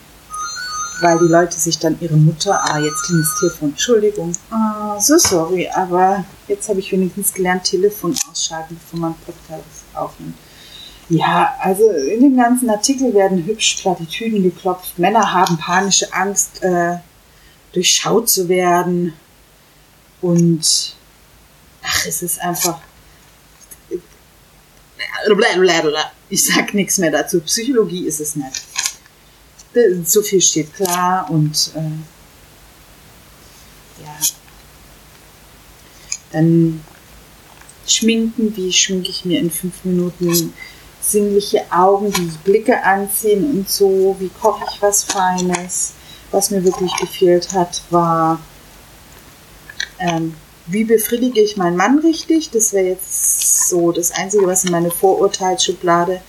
weil 1.00 1.18
die 1.18 1.32
Leute 1.32 1.58
sich 1.58 1.78
dann 1.78 1.98
ihre 2.00 2.16
Mutter, 2.16 2.60
ah, 2.62 2.78
jetzt 2.78 3.04
klingt 3.04 3.22
das 3.22 3.40
Telefon, 3.40 3.70
Entschuldigung, 3.70 4.32
ah, 4.50 5.00
so 5.00 5.16
sorry, 5.16 5.68
aber 5.68 6.24
jetzt 6.48 6.68
habe 6.68 6.80
ich 6.80 6.92
wenigstens 6.92 7.32
gelernt, 7.32 7.64
Telefon 7.64 8.14
ausschalten, 8.30 8.78
bevor 8.78 9.00
man 9.00 9.14
Podcast 9.24 9.84
aufnimmt. 9.94 10.36
Ja, 11.08 11.54
also 11.60 11.88
in 11.90 12.20
dem 12.20 12.36
ganzen 12.36 12.68
Artikel 12.68 13.14
werden 13.14 13.44
hübsch 13.44 13.76
Plattitüden 13.80 14.42
geklopft. 14.42 14.98
Männer 14.98 15.32
haben 15.32 15.56
panische 15.56 16.12
Angst, 16.12 16.62
äh, 16.62 16.96
durchschaut 17.72 18.28
zu 18.28 18.48
werden. 18.48 19.12
Und 20.20 20.96
ach, 21.82 22.06
es 22.06 22.22
ist 22.22 22.40
einfach. 22.40 22.80
Ich 26.28 26.44
sag 26.44 26.74
nichts 26.74 26.98
mehr 26.98 27.12
dazu. 27.12 27.40
Psychologie 27.40 28.06
ist 28.06 28.20
es 28.20 28.34
nicht. 28.34 28.62
So 30.04 30.22
viel 30.22 30.40
steht 30.40 30.74
klar 30.74 31.30
und 31.30 31.70
äh, 31.76 31.90
ja. 34.02 34.18
Dann 36.32 36.82
schminken, 37.86 38.56
wie 38.56 38.72
schminke 38.72 39.10
ich 39.10 39.24
mir 39.24 39.38
in 39.38 39.50
fünf 39.50 39.84
Minuten 39.84 40.52
sinnliche 41.10 41.62
Augen, 41.70 42.12
die 42.12 42.30
Blicke 42.44 42.82
anziehen 42.82 43.44
und 43.50 43.68
so, 43.68 44.16
wie 44.18 44.28
koche 44.28 44.64
ich 44.70 44.82
was 44.82 45.04
Feines. 45.04 45.92
Was 46.32 46.50
mir 46.50 46.64
wirklich 46.64 46.94
gefehlt 46.96 47.52
hat, 47.52 47.82
war, 47.90 48.40
ähm, 50.00 50.34
wie 50.66 50.84
befriedige 50.84 51.40
ich 51.40 51.56
meinen 51.56 51.76
Mann 51.76 52.00
richtig? 52.00 52.50
Das 52.50 52.72
wäre 52.72 52.86
jetzt 52.86 53.68
so 53.68 53.92
das 53.92 54.10
Einzige, 54.10 54.46
was 54.46 54.64
in 54.64 54.72
meine 54.72 54.90
Vorurteilsschublade 54.90 56.20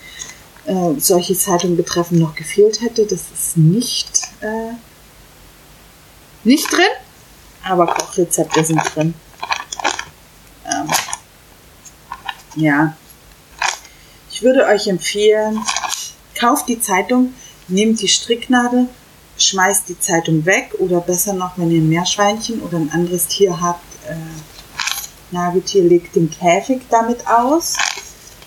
äh, 0.65 0.99
solche 0.99 1.35
Zeitungen 1.35 1.75
betreffend 1.75 2.19
noch 2.19 2.35
gefehlt 2.35 2.81
hätte. 2.81 3.05
Das 3.07 3.21
ist 3.33 3.57
nicht, 3.57 4.21
äh, 4.41 4.73
nicht 6.43 6.71
drin, 6.71 6.83
aber 7.63 7.87
Kochrezepte 7.87 8.63
sind 8.63 8.81
drin. 8.93 9.15
Ähm, 10.65 10.87
ja, 12.55 12.95
ich 14.37 14.43
würde 14.43 14.67
euch 14.67 14.85
empfehlen, 14.85 15.57
kauft 16.39 16.67
die 16.67 16.79
Zeitung, 16.79 17.33
nehmt 17.67 17.99
die 17.99 18.07
Stricknadel, 18.07 18.87
schmeißt 19.39 19.89
die 19.89 19.99
Zeitung 19.99 20.45
weg 20.45 20.75
oder 20.77 21.01
besser 21.01 21.33
noch, 21.33 21.57
wenn 21.57 21.71
ihr 21.71 21.81
ein 21.81 21.89
Meerschweinchen 21.89 22.61
oder 22.61 22.77
ein 22.77 22.91
anderes 22.91 23.25
Tier 23.25 23.59
habt, 23.59 23.81
äh, 24.07 24.15
Nagetier 25.31 25.85
legt 25.85 26.15
den 26.15 26.29
Käfig 26.29 26.81
damit 26.91 27.25
aus. 27.27 27.77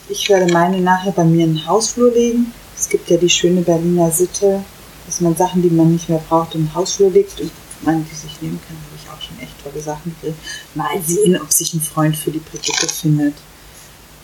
Ich 0.09 0.29
werde 0.29 0.53
meine 0.53 0.79
nachher 0.79 1.11
bei 1.11 1.25
mir 1.25 1.45
in 1.45 1.57
den 1.57 1.67
Hausflur 1.67 2.13
legen. 2.13 2.55
Es 2.79 2.89
gibt 2.89 3.11
ja 3.11 3.17
die 3.17 3.29
schöne 3.29 3.63
Berliner 3.63 4.13
Sitte, 4.13 4.63
dass 5.07 5.21
man 5.21 5.35
Sachen, 5.35 5.61
die 5.61 5.71
man 5.71 5.93
nicht 5.93 6.09
mehr 6.09 6.23
braucht, 6.29 6.55
in 6.55 6.67
den 6.67 6.75
Hausflur 6.75 7.11
legt 7.11 7.41
und 7.41 7.51
man 7.83 8.07
die 8.09 8.15
sich 8.15 8.41
nehmen 8.41 8.61
kann, 8.69 8.77
habe 8.77 8.97
ich 8.97 9.11
auch 9.11 9.21
schon 9.21 9.41
echt 9.41 9.61
tolle 9.65 9.83
Sachen 9.83 10.15
drin. 10.23 10.35
Mal 10.77 11.03
sehen, 11.05 11.37
ob 11.43 11.51
sich 11.51 11.75
ein 11.75 11.81
Freund 11.81 12.17
für 12.17 12.31
die 12.31 12.39
Brigitte 12.39 12.87
findet. 12.87 13.35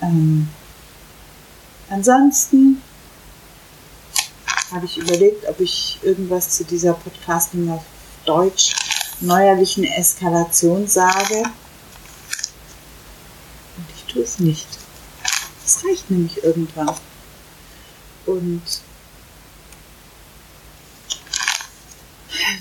Ähm, 0.00 0.48
Ansonsten 1.88 2.82
habe 4.72 4.86
ich 4.86 4.98
überlegt, 4.98 5.48
ob 5.48 5.60
ich 5.60 5.98
irgendwas 6.02 6.50
zu 6.50 6.64
dieser 6.64 6.94
Podcasting 6.94 7.70
auf 7.70 7.84
Deutsch 8.24 8.74
neuerlichen 9.20 9.84
Eskalation 9.84 10.88
sage. 10.88 11.44
Und 13.76 13.86
ich 13.94 14.12
tue 14.12 14.22
es 14.22 14.40
nicht. 14.40 14.66
Es 15.64 15.84
reicht 15.84 16.10
nämlich 16.10 16.42
irgendwann. 16.42 16.94
Und 18.26 18.62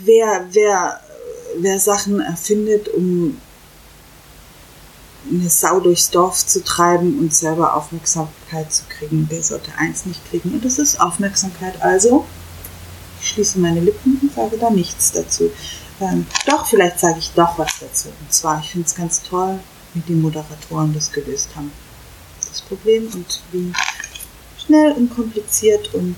wer, 0.03 0.47
wer, 0.51 1.01
wer 1.57 1.79
Sachen 1.79 2.19
erfindet, 2.19 2.89
um 2.89 3.41
eine 5.29 5.49
Sau 5.49 5.79
durchs 5.79 6.09
Dorf 6.09 6.45
zu 6.45 6.63
treiben 6.63 7.19
und 7.19 7.33
selber 7.33 7.75
Aufmerksamkeit 7.75 8.71
zu 8.71 8.83
kriegen. 8.89 9.27
Der 9.29 9.41
sollte 9.41 9.71
eins 9.77 10.05
nicht 10.05 10.23
kriegen 10.29 10.51
und 10.51 10.63
das 10.63 10.77
ist 10.77 10.99
Aufmerksamkeit. 10.99 11.81
Also 11.81 12.25
ich 13.21 13.29
schließe 13.29 13.59
meine 13.59 13.79
Lippen 13.79 14.19
und 14.21 14.33
sage 14.33 14.57
da 14.57 14.69
nichts 14.69 15.11
dazu. 15.11 15.51
Ähm, 15.99 16.27
doch, 16.45 16.65
vielleicht 16.65 16.99
sage 16.99 17.19
ich 17.19 17.31
doch 17.31 17.57
was 17.57 17.79
dazu. 17.79 18.09
Und 18.09 18.33
zwar, 18.33 18.59
ich 18.59 18.71
finde 18.71 18.87
es 18.87 18.95
ganz 18.95 19.23
toll, 19.23 19.59
wie 19.93 20.01
die 20.01 20.13
Moderatoren 20.13 20.93
das 20.93 21.11
gelöst 21.11 21.49
haben. 21.55 21.71
Das 22.47 22.61
Problem 22.61 23.09
und 23.13 23.41
wie 23.51 23.73
schnell 24.63 24.91
und 24.91 25.13
kompliziert 25.13 25.93
und 25.93 26.17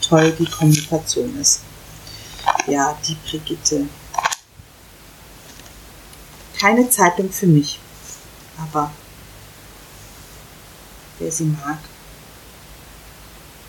toll 0.00 0.34
die 0.38 0.46
Kommunikation 0.46 1.38
ist. 1.40 1.60
Ja, 2.66 2.96
die 3.06 3.16
Brigitte. 3.28 3.86
Keine 6.58 6.88
Zeitung 6.88 7.30
für 7.30 7.46
mich 7.46 7.78
aber 8.58 8.90
wer 11.18 11.30
sie 11.30 11.44
mag, 11.44 11.78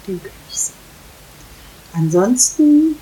den 0.07 0.21
gönne 0.21 0.33
ich 0.49 0.59
sie. 0.59 0.73
Ansonsten, 1.93 2.97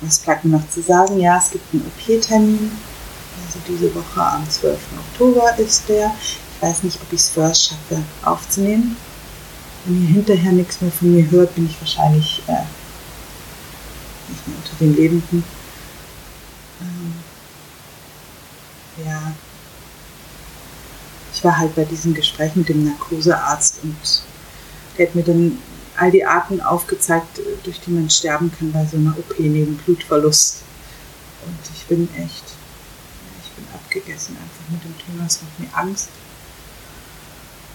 was 0.00 0.18
bleibt 0.18 0.44
mir 0.44 0.58
noch 0.58 0.70
zu 0.70 0.82
sagen? 0.82 1.20
Ja, 1.20 1.38
es 1.38 1.50
gibt 1.50 1.72
einen 1.72 1.86
OP-Termin. 1.86 2.72
Also 3.46 3.58
diese 3.68 3.94
Woche 3.94 4.22
am 4.22 4.48
12. 4.48 4.78
Oktober 5.12 5.58
ist 5.58 5.88
der. 5.88 6.12
Ich 6.20 6.38
weiß 6.62 6.82
nicht, 6.84 7.00
ob 7.00 7.12
ich 7.12 7.20
es 7.20 7.28
vorher 7.28 7.54
schaffe 7.54 8.02
aufzunehmen. 8.24 8.96
Wenn 9.84 10.02
ihr 10.02 10.08
hinterher 10.08 10.52
nichts 10.52 10.80
mehr 10.80 10.90
von 10.90 11.14
mir 11.14 11.30
hört, 11.30 11.54
bin 11.54 11.66
ich 11.66 11.80
wahrscheinlich 11.80 12.42
äh, 12.46 12.64
nicht 14.28 14.48
mehr 14.48 14.56
unter 14.56 14.76
den 14.80 14.96
Lebenden. 14.96 15.44
Ähm, 16.80 17.14
ja, 19.04 19.32
ich 21.36 21.44
war 21.44 21.58
halt 21.58 21.74
bei 21.74 21.84
diesem 21.84 22.14
Gespräch 22.14 22.56
mit 22.56 22.70
dem 22.70 22.86
Narkosearzt 22.86 23.80
und 23.82 23.94
der 24.96 25.06
hat 25.06 25.14
mir 25.14 25.22
dann 25.22 25.58
all 25.94 26.10
die 26.10 26.24
Arten 26.24 26.62
aufgezeigt, 26.62 27.40
durch 27.62 27.78
die 27.80 27.90
man 27.90 28.08
sterben 28.08 28.50
kann 28.50 28.72
bei 28.72 28.86
so 28.86 28.96
einer 28.96 29.14
OP 29.18 29.38
neben 29.38 29.76
Blutverlust. 29.76 30.62
Und 31.44 31.58
ich 31.74 31.84
bin 31.84 32.08
echt, 32.14 32.44
ich 33.44 33.50
bin 33.50 33.66
abgegessen 33.74 34.38
einfach 34.38 34.70
mit 34.70 34.82
dem 34.82 34.94
Thema. 34.98 35.26
Es 35.26 35.42
macht 35.42 35.60
mir 35.60 35.76
Angst. 35.76 36.08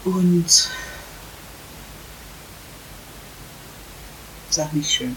Und 0.06 0.45
ist 4.50 4.60
auch 4.60 4.71
nicht 4.71 4.91
schön. 4.91 5.15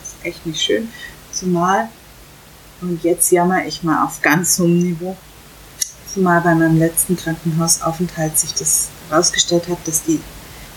Das 0.00 0.14
ist 0.14 0.24
echt 0.24 0.46
nicht 0.46 0.62
schön. 0.62 0.88
Zumal, 1.30 1.90
und 2.80 3.04
jetzt 3.04 3.30
jammer 3.30 3.66
ich 3.66 3.82
mal 3.82 4.02
auf 4.06 4.22
ganz 4.22 4.58
hohem 4.58 4.78
Niveau, 4.78 5.14
zumal 6.12 6.40
bei 6.40 6.54
meinem 6.54 6.78
letzten 6.78 7.16
Krankenhausaufenthalt 7.16 8.38
sich 8.38 8.54
das 8.54 8.88
herausgestellt 9.08 9.68
hat, 9.68 9.78
dass 9.86 10.02
die 10.02 10.20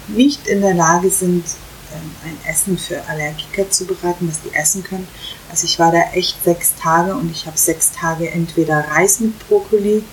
nicht 0.07 0.47
in 0.47 0.61
der 0.61 0.73
Lage 0.73 1.09
sind, 1.09 1.45
ähm, 1.93 2.11
ein 2.25 2.37
Essen 2.49 2.77
für 2.77 3.07
Allergiker 3.07 3.69
zu 3.69 3.85
bereiten, 3.85 4.27
was 4.27 4.41
die 4.41 4.53
essen 4.53 4.83
können. 4.83 5.07
Also 5.49 5.65
ich 5.65 5.79
war 5.79 5.91
da 5.91 6.01
echt 6.13 6.43
sechs 6.43 6.73
Tage 6.81 7.15
und 7.15 7.31
ich 7.31 7.45
habe 7.45 7.57
sechs 7.57 7.91
Tage 7.91 8.29
entweder 8.29 8.79
Reis 8.89 9.19
mit 9.19 9.37
Brokkoli 9.47 10.03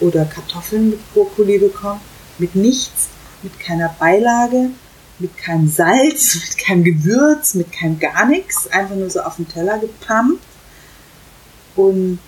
oder 0.00 0.24
Kartoffeln 0.24 0.90
mit 0.90 1.14
Brokkoli 1.14 1.58
bekommen, 1.58 2.00
mit 2.38 2.54
nichts, 2.54 3.08
mit 3.42 3.58
keiner 3.60 3.94
Beilage, 3.98 4.70
mit 5.18 5.36
keinem 5.36 5.68
Salz, 5.68 6.34
mit 6.48 6.58
keinem 6.58 6.84
Gewürz, 6.84 7.54
mit 7.54 7.72
keinem 7.72 7.98
gar 7.98 8.26
nichts, 8.26 8.66
einfach 8.70 8.96
nur 8.96 9.10
so 9.10 9.20
auf 9.20 9.36
den 9.36 9.48
Teller 9.48 9.78
gepumpt. 9.78 10.42
Und 11.76 12.18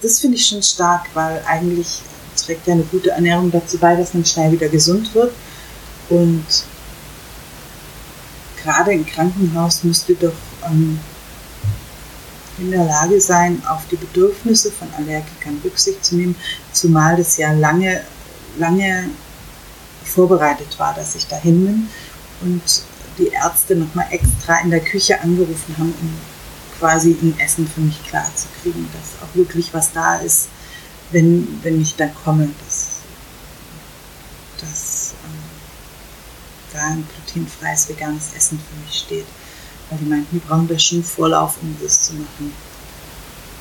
das 0.00 0.20
finde 0.20 0.36
ich 0.36 0.46
schon 0.46 0.62
stark, 0.62 1.06
weil 1.14 1.42
eigentlich 1.46 2.02
trägt 2.36 2.66
ja 2.66 2.74
eine 2.74 2.84
gute 2.84 3.10
Ernährung 3.10 3.50
dazu 3.50 3.78
bei, 3.78 3.96
dass 3.96 4.14
man 4.14 4.24
schnell 4.24 4.52
wieder 4.52 4.68
gesund 4.68 5.14
wird. 5.14 5.32
Und 6.08 6.44
gerade 8.62 8.92
im 8.92 9.06
Krankenhaus 9.06 9.82
müsst 9.84 10.08
ihr 10.08 10.16
doch 10.16 10.32
ähm, 10.66 10.98
in 12.58 12.70
der 12.70 12.84
Lage 12.84 13.20
sein, 13.20 13.62
auf 13.66 13.86
die 13.90 13.96
Bedürfnisse 13.96 14.70
von 14.70 14.88
Allergikern 14.96 15.60
Rücksicht 15.64 16.04
zu 16.04 16.16
nehmen, 16.16 16.36
zumal 16.72 17.16
das 17.16 17.36
ja 17.36 17.52
lange, 17.52 18.02
lange 18.58 19.10
vorbereitet 20.04 20.78
war, 20.78 20.94
dass 20.94 21.14
ich 21.14 21.26
dahin 21.26 21.64
bin 21.64 21.88
und 22.42 22.62
die 23.18 23.28
Ärzte 23.28 23.76
nochmal 23.76 24.06
extra 24.10 24.60
in 24.62 24.70
der 24.70 24.80
Küche 24.80 25.20
angerufen 25.20 25.76
haben, 25.78 25.94
um 26.00 26.18
quasi 26.82 27.16
ein 27.22 27.38
Essen 27.38 27.68
für 27.68 27.80
mich 27.80 28.02
klar 28.02 28.28
zu 28.34 28.48
kriegen, 28.60 28.88
dass 28.92 29.22
auch 29.22 29.32
wirklich 29.36 29.72
was 29.72 29.92
da 29.92 30.16
ist, 30.16 30.48
wenn, 31.12 31.60
wenn 31.62 31.80
ich 31.80 31.94
da 31.94 32.08
komme, 32.08 32.48
dass, 32.64 33.02
dass 34.60 35.12
äh, 35.12 36.74
da 36.74 36.86
ein 36.88 37.06
glutenfreies 37.24 37.88
veganes 37.88 38.34
Essen 38.36 38.58
für 38.58 38.84
mich 38.84 38.98
steht. 38.98 39.26
Weil 39.90 39.98
die 40.00 40.06
meinten, 40.06 40.26
die 40.32 40.44
brauchen 40.44 40.66
da 40.66 40.76
schon 40.76 41.04
Vorlauf, 41.04 41.58
um 41.62 41.76
das 41.80 42.02
zu 42.02 42.14
machen. 42.14 42.52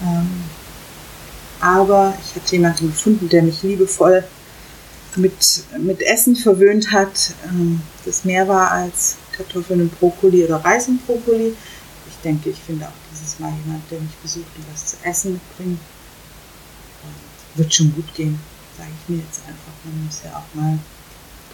Ähm, 0.01 0.43
aber 1.59 2.17
ich 2.25 2.35
hatte 2.35 2.55
jemanden 2.55 2.87
gefunden, 2.87 3.29
der 3.29 3.43
mich 3.43 3.61
liebevoll 3.61 4.23
mit, 5.15 5.63
mit 5.77 6.01
Essen 6.01 6.35
verwöhnt 6.35 6.91
hat, 6.91 7.35
ähm, 7.45 7.81
das 8.03 8.25
mehr 8.25 8.47
war 8.47 8.71
als 8.71 9.17
Kartoffeln 9.31 9.81
und 9.81 9.99
Brokkoli 9.99 10.43
oder 10.43 10.65
Reis 10.65 10.87
und 10.87 11.05
Brokkoli. 11.05 11.55
Ich 12.21 12.23
denke, 12.23 12.51
ich 12.51 12.59
finde 12.59 12.85
auch 12.85 12.99
dieses 13.11 13.39
Mal 13.39 13.51
jemand, 13.65 13.89
der 13.89 13.99
mich 13.99 14.15
besucht 14.21 14.51
und 14.55 14.65
was 14.71 14.85
zu 14.85 14.97
essen 15.03 15.33
mitbringt. 15.33 15.79
wird 17.55 17.73
schon 17.73 17.93
gut 17.95 18.13
gehen, 18.13 18.39
sage 18.77 18.89
ich 18.91 19.09
mir 19.09 19.21
jetzt 19.23 19.39
einfach. 19.47 19.73
Man 19.83 20.05
muss 20.05 20.21
ja 20.23 20.37
auch 20.37 20.55
mal 20.55 20.77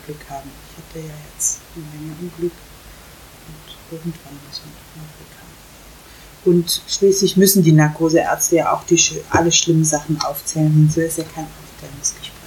Glück 0.06 0.20
haben. 0.30 0.50
Ich 0.70 0.78
hatte 0.78 1.08
ja 1.08 1.14
jetzt 1.34 1.60
eine 1.76 1.86
Menge 1.86 2.16
Unglück 2.20 2.52
und 2.52 3.96
irgendwann 3.96 4.38
muss 4.48 4.60
man 4.60 4.74
doch 4.76 5.02
mal 5.02 5.08
Glück 5.16 5.34
haben. 5.40 6.54
Und 6.54 6.82
schließlich 6.88 7.38
müssen 7.38 7.64
die 7.64 7.72
Narkoseärzte 7.72 8.58
ja 8.58 8.74
auch 8.74 8.84
die, 8.84 9.00
alle 9.30 9.52
schlimmen 9.52 9.86
Sachen 9.86 10.20
aufzählen. 10.22 10.92
So 10.94 11.00
ist 11.00 11.18
ja 11.18 11.24
kein 11.24 11.46
Aufklärungsgespräch 11.46 12.38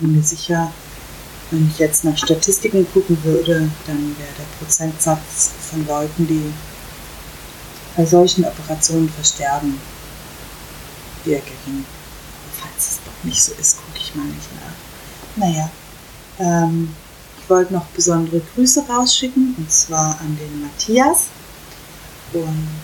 bin 0.00 0.16
mir 0.16 0.22
sicher, 0.22 0.72
wenn 1.50 1.68
ich 1.68 1.78
jetzt 1.78 2.04
nach 2.04 2.16
Statistiken 2.16 2.86
gucken 2.92 3.18
würde, 3.24 3.70
dann 3.86 4.16
wäre 4.18 4.34
der 4.38 4.58
Prozentsatz 4.58 5.50
von 5.70 5.86
Leuten, 5.86 6.26
die 6.26 6.52
bei 7.98 8.06
solchen 8.06 8.44
Operationen 8.44 9.08
versterben, 9.08 9.76
eher 11.26 11.40
gering. 11.40 11.84
Falls 12.60 12.92
es 12.92 12.98
doch 13.04 13.24
nicht 13.24 13.42
so 13.42 13.52
ist, 13.60 13.76
gucke 13.76 13.98
ich 13.98 14.14
mal 14.14 14.24
nicht 14.24 14.48
nach. 14.54 15.44
Naja, 15.44 15.68
ähm, 16.38 16.94
ich 17.42 17.50
wollte 17.50 17.72
noch 17.74 17.86
besondere 17.86 18.40
Grüße 18.54 18.84
rausschicken, 18.88 19.56
und 19.58 19.72
zwar 19.72 20.16
an 20.20 20.38
den 20.40 20.62
Matthias. 20.62 21.26
Und 22.32 22.78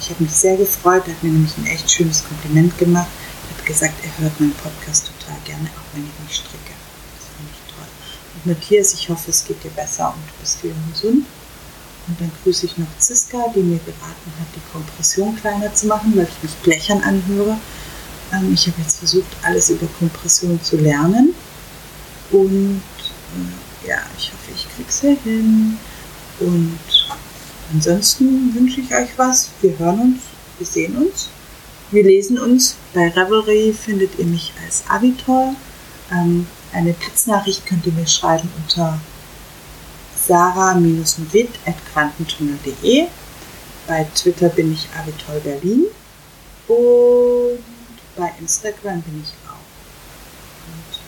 ich 0.00 0.10
habe 0.10 0.24
mich 0.24 0.32
sehr 0.32 0.56
gefreut, 0.56 1.04
er 1.06 1.14
hat 1.14 1.22
mir 1.22 1.30
nämlich 1.30 1.56
ein 1.56 1.66
echt 1.66 1.88
schönes 1.88 2.24
Kompliment 2.24 2.76
gemacht. 2.76 3.06
Er 3.50 3.56
hat 3.56 3.66
gesagt, 3.66 3.94
er 4.02 4.24
hört 4.24 4.40
meinen 4.40 4.54
Podcast 4.54 5.12
total 5.16 5.38
gerne, 5.44 5.68
auch 5.76 5.94
wenn 5.94 6.02
ich 6.02 6.26
nicht 6.26 6.40
stricke. 6.40 6.74
Das 7.16 7.28
finde 7.36 7.52
ich 7.52 7.72
toll. 7.72 7.86
Und 8.34 8.46
Matthias, 8.46 8.94
ich 8.94 9.08
hoffe, 9.08 9.30
es 9.30 9.44
geht 9.44 9.62
dir 9.62 9.70
besser 9.70 10.08
und 10.08 10.26
du 10.26 10.40
bist 10.40 10.64
wieder 10.64 10.74
gesund. 10.92 11.24
Und 12.08 12.20
dann 12.20 12.30
grüße 12.42 12.66
ich 12.66 12.78
noch 12.78 12.86
Ziska, 12.98 13.38
die 13.54 13.60
mir 13.60 13.78
geraten 13.78 14.32
hat, 14.38 14.48
die 14.54 14.72
Kompression 14.72 15.36
kleiner 15.36 15.72
zu 15.74 15.86
machen, 15.86 16.12
weil 16.16 16.28
ich 16.28 16.42
mich 16.42 16.52
blechern 16.62 17.02
anhöre. 17.02 17.56
Ähm, 18.32 18.52
ich 18.52 18.66
habe 18.66 18.80
jetzt 18.82 18.98
versucht, 18.98 19.28
alles 19.42 19.70
über 19.70 19.86
Kompression 19.98 20.60
zu 20.62 20.76
lernen. 20.76 21.34
Und 22.30 22.82
äh, 23.84 23.88
ja, 23.88 23.98
ich 24.16 24.32
hoffe, 24.32 24.52
ich 24.54 24.66
kriege 24.74 24.88
es 24.88 25.00
hin. 25.00 25.78
Und 26.40 26.78
ansonsten 27.72 28.54
wünsche 28.54 28.80
ich 28.80 28.94
euch 28.94 29.10
was. 29.16 29.50
Wir 29.60 29.78
hören 29.78 30.00
uns, 30.00 30.22
wir 30.58 30.66
sehen 30.66 30.96
uns. 30.96 31.28
Wir 31.90 32.04
lesen 32.04 32.38
uns. 32.38 32.76
Bei 32.94 33.08
Revelry 33.08 33.72
findet 33.72 34.18
ihr 34.18 34.26
mich 34.26 34.52
als 34.64 34.84
Avitor. 34.88 35.54
Ähm, 36.12 36.46
eine 36.72 36.92
Pitznachricht 36.92 37.66
könnt 37.66 37.86
ihr 37.86 37.92
mir 37.92 38.06
schreiben 38.06 38.48
unter 38.56 39.00
sarah-mit.quantentunnel.de. 40.30 43.08
Bei 43.88 44.04
Twitter 44.14 44.48
bin 44.50 44.72
ich 44.72 44.88
Avitol 44.96 45.40
Berlin 45.40 45.86
und 46.68 47.58
bei 48.14 48.32
Instagram 48.38 49.02
bin 49.02 49.24
ich 49.24 49.32
auch. 49.48 49.56
Und 50.68 50.94
da 50.94 51.00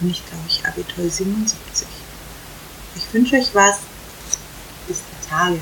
bin 0.00 0.10
ich, 0.10 0.24
glaube 0.24 0.44
ich, 0.48 0.64
Avitol 0.64 1.10
77. 1.10 1.86
Ich 2.96 3.12
wünsche 3.12 3.36
euch 3.36 3.54
was. 3.54 3.80
Bis 4.88 5.02
Tage. 5.28 5.60